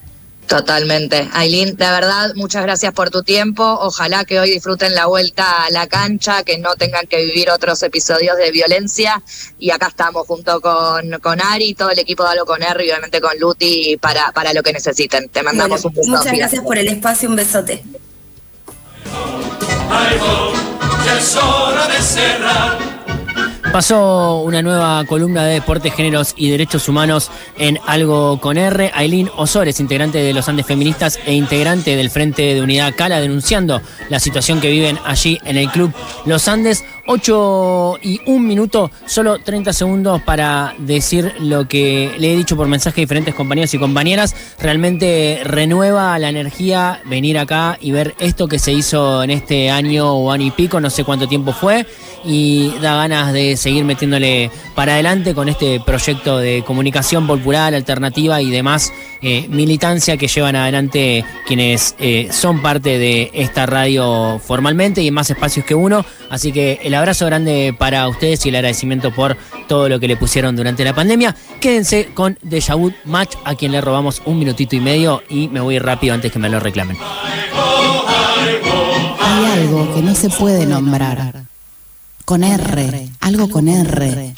Totalmente. 0.47 1.27
Aileen, 1.33 1.75
de 1.75 1.85
verdad, 1.85 2.31
muchas 2.35 2.63
gracias 2.63 2.93
por 2.93 3.09
tu 3.09 3.21
tiempo. 3.21 3.63
Ojalá 3.81 4.23
que 4.23 4.39
hoy 4.39 4.49
disfruten 4.49 4.95
la 4.95 5.05
vuelta 5.05 5.65
a 5.65 5.69
la 5.71 5.87
cancha, 5.87 6.43
que 6.43 6.57
no 6.57 6.75
tengan 6.75 7.05
que 7.05 7.17
vivir 7.17 7.49
otros 7.49 7.83
episodios 7.83 8.37
de 8.37 8.49
violencia. 8.51 9.21
Y 9.59 9.71
acá 9.71 9.87
estamos 9.87 10.25
junto 10.25 10.61
con, 10.61 11.19
con 11.21 11.41
Ari, 11.41 11.73
todo 11.73 11.89
el 11.89 11.99
equipo 11.99 12.23
de 12.23 12.29
Alo 12.29 12.45
con 12.45 12.63
R 12.63 12.85
y 12.85 12.89
obviamente 12.89 13.19
con 13.19 13.37
Luti 13.37 13.97
para, 13.97 14.31
para 14.31 14.53
lo 14.53 14.63
que 14.63 14.71
necesiten. 14.71 15.27
Te 15.27 15.43
mandamos 15.43 15.83
un 15.83 15.93
beso. 15.93 16.09
Muchas 16.09 16.33
gracias 16.33 16.63
por 16.63 16.77
el 16.77 16.87
espacio, 16.87 17.29
un 17.29 17.35
besote. 17.35 17.83
Pasó 23.71 24.37
una 24.39 24.61
nueva 24.61 25.03
columna 25.05 25.45
de 25.45 25.55
deportes, 25.55 25.93
géneros 25.93 26.33
y 26.35 26.49
derechos 26.49 26.87
humanos 26.89 27.29
en 27.57 27.77
Algo 27.85 28.39
con 28.39 28.57
R. 28.57 28.91
Aileen 28.93 29.29
Osores, 29.35 29.79
integrante 29.79 30.17
de 30.19 30.33
los 30.33 30.49
Andes 30.49 30.65
Feministas 30.65 31.19
e 31.25 31.33
integrante 31.33 31.95
del 31.95 32.09
Frente 32.09 32.55
de 32.55 32.61
Unidad 32.61 32.95
Cala, 32.95 33.19
denunciando 33.19 33.81
la 34.09 34.19
situación 34.19 34.61
que 34.61 34.71
viven 34.71 34.97
allí 35.05 35.39
en 35.43 35.57
el 35.57 35.69
club 35.69 35.93
Los 36.25 36.47
Andes. 36.47 36.85
8 37.07 37.99
y 38.03 38.21
un 38.25 38.45
minuto, 38.45 38.91
solo 39.05 39.39
30 39.39 39.73
segundos 39.73 40.21
para 40.21 40.75
decir 40.77 41.33
lo 41.39 41.67
que 41.67 42.11
le 42.19 42.33
he 42.33 42.35
dicho 42.35 42.55
por 42.55 42.67
mensaje 42.67 43.01
a 43.01 43.03
diferentes 43.03 43.33
compañeros 43.33 43.73
y 43.73 43.79
compañeras. 43.79 44.35
Realmente 44.59 45.41
renueva 45.43 46.19
la 46.19 46.29
energía 46.29 47.01
venir 47.05 47.37
acá 47.39 47.77
y 47.81 47.91
ver 47.91 48.13
esto 48.19 48.47
que 48.47 48.59
se 48.59 48.73
hizo 48.73 49.23
en 49.23 49.31
este 49.31 49.71
año 49.71 50.13
o 50.13 50.31
año 50.31 50.45
y 50.45 50.51
pico, 50.51 50.79
no 50.79 50.89
sé 50.89 51.03
cuánto 51.03 51.27
tiempo 51.27 51.53
fue, 51.53 51.85
y 52.25 52.73
da 52.81 52.95
ganas 52.95 53.31
de 53.31 53.55
seguir 53.55 53.85
metiéndole 53.85 54.51
para 54.75 54.93
adelante 54.93 55.33
con 55.33 55.47
este 55.49 55.79
proyecto 55.79 56.37
de 56.37 56.63
comunicación 56.65 57.25
popular, 57.25 57.73
alternativa 57.73 58.41
y 58.41 58.51
demás 58.51 58.91
eh, 59.21 59.47
militancia 59.49 60.17
que 60.17 60.27
llevan 60.27 60.55
adelante 60.55 61.25
quienes 61.47 61.95
eh, 61.99 62.27
son 62.31 62.61
parte 62.61 62.99
de 62.99 63.31
esta 63.33 63.65
radio 63.65 64.39
formalmente 64.39 65.01
y 65.01 65.07
en 65.07 65.13
más 65.13 65.29
espacios 65.29 65.65
que 65.65 65.73
uno. 65.73 66.05
Así 66.29 66.51
que 66.51 66.79
el 66.83 66.93
abrazo 66.97 67.25
grande 67.25 67.73
para 67.77 68.07
ustedes 68.07 68.45
y 68.45 68.49
el 68.49 68.55
agradecimiento 68.55 69.13
por 69.13 69.37
todo 69.67 69.87
lo 69.89 69.99
que 69.99 70.07
le 70.07 70.17
pusieron 70.17 70.55
durante 70.55 70.83
la 70.83 70.93
pandemia. 70.93 71.35
Quédense 71.61 72.09
con 72.13 72.37
Deja 72.41 72.75
Vu 72.75 72.91
Match, 73.05 73.35
a 73.45 73.55
quien 73.55 73.71
le 73.71 73.81
robamos 73.81 74.21
un 74.25 74.39
minutito 74.39 74.75
y 74.75 74.79
medio 74.79 75.23
y 75.29 75.47
me 75.47 75.59
voy 75.61 75.79
rápido 75.79 76.13
antes 76.13 76.31
que 76.31 76.39
me 76.39 76.49
lo 76.49 76.59
reclamen. 76.59 76.97
Hay 79.21 79.45
algo 79.45 79.93
que 79.95 80.01
no 80.01 80.15
se 80.15 80.29
puede 80.29 80.65
nombrar. 80.65 81.43
Con 82.25 82.43
R, 82.43 83.07
algo 83.21 83.49
con 83.49 83.69
R 83.69 84.35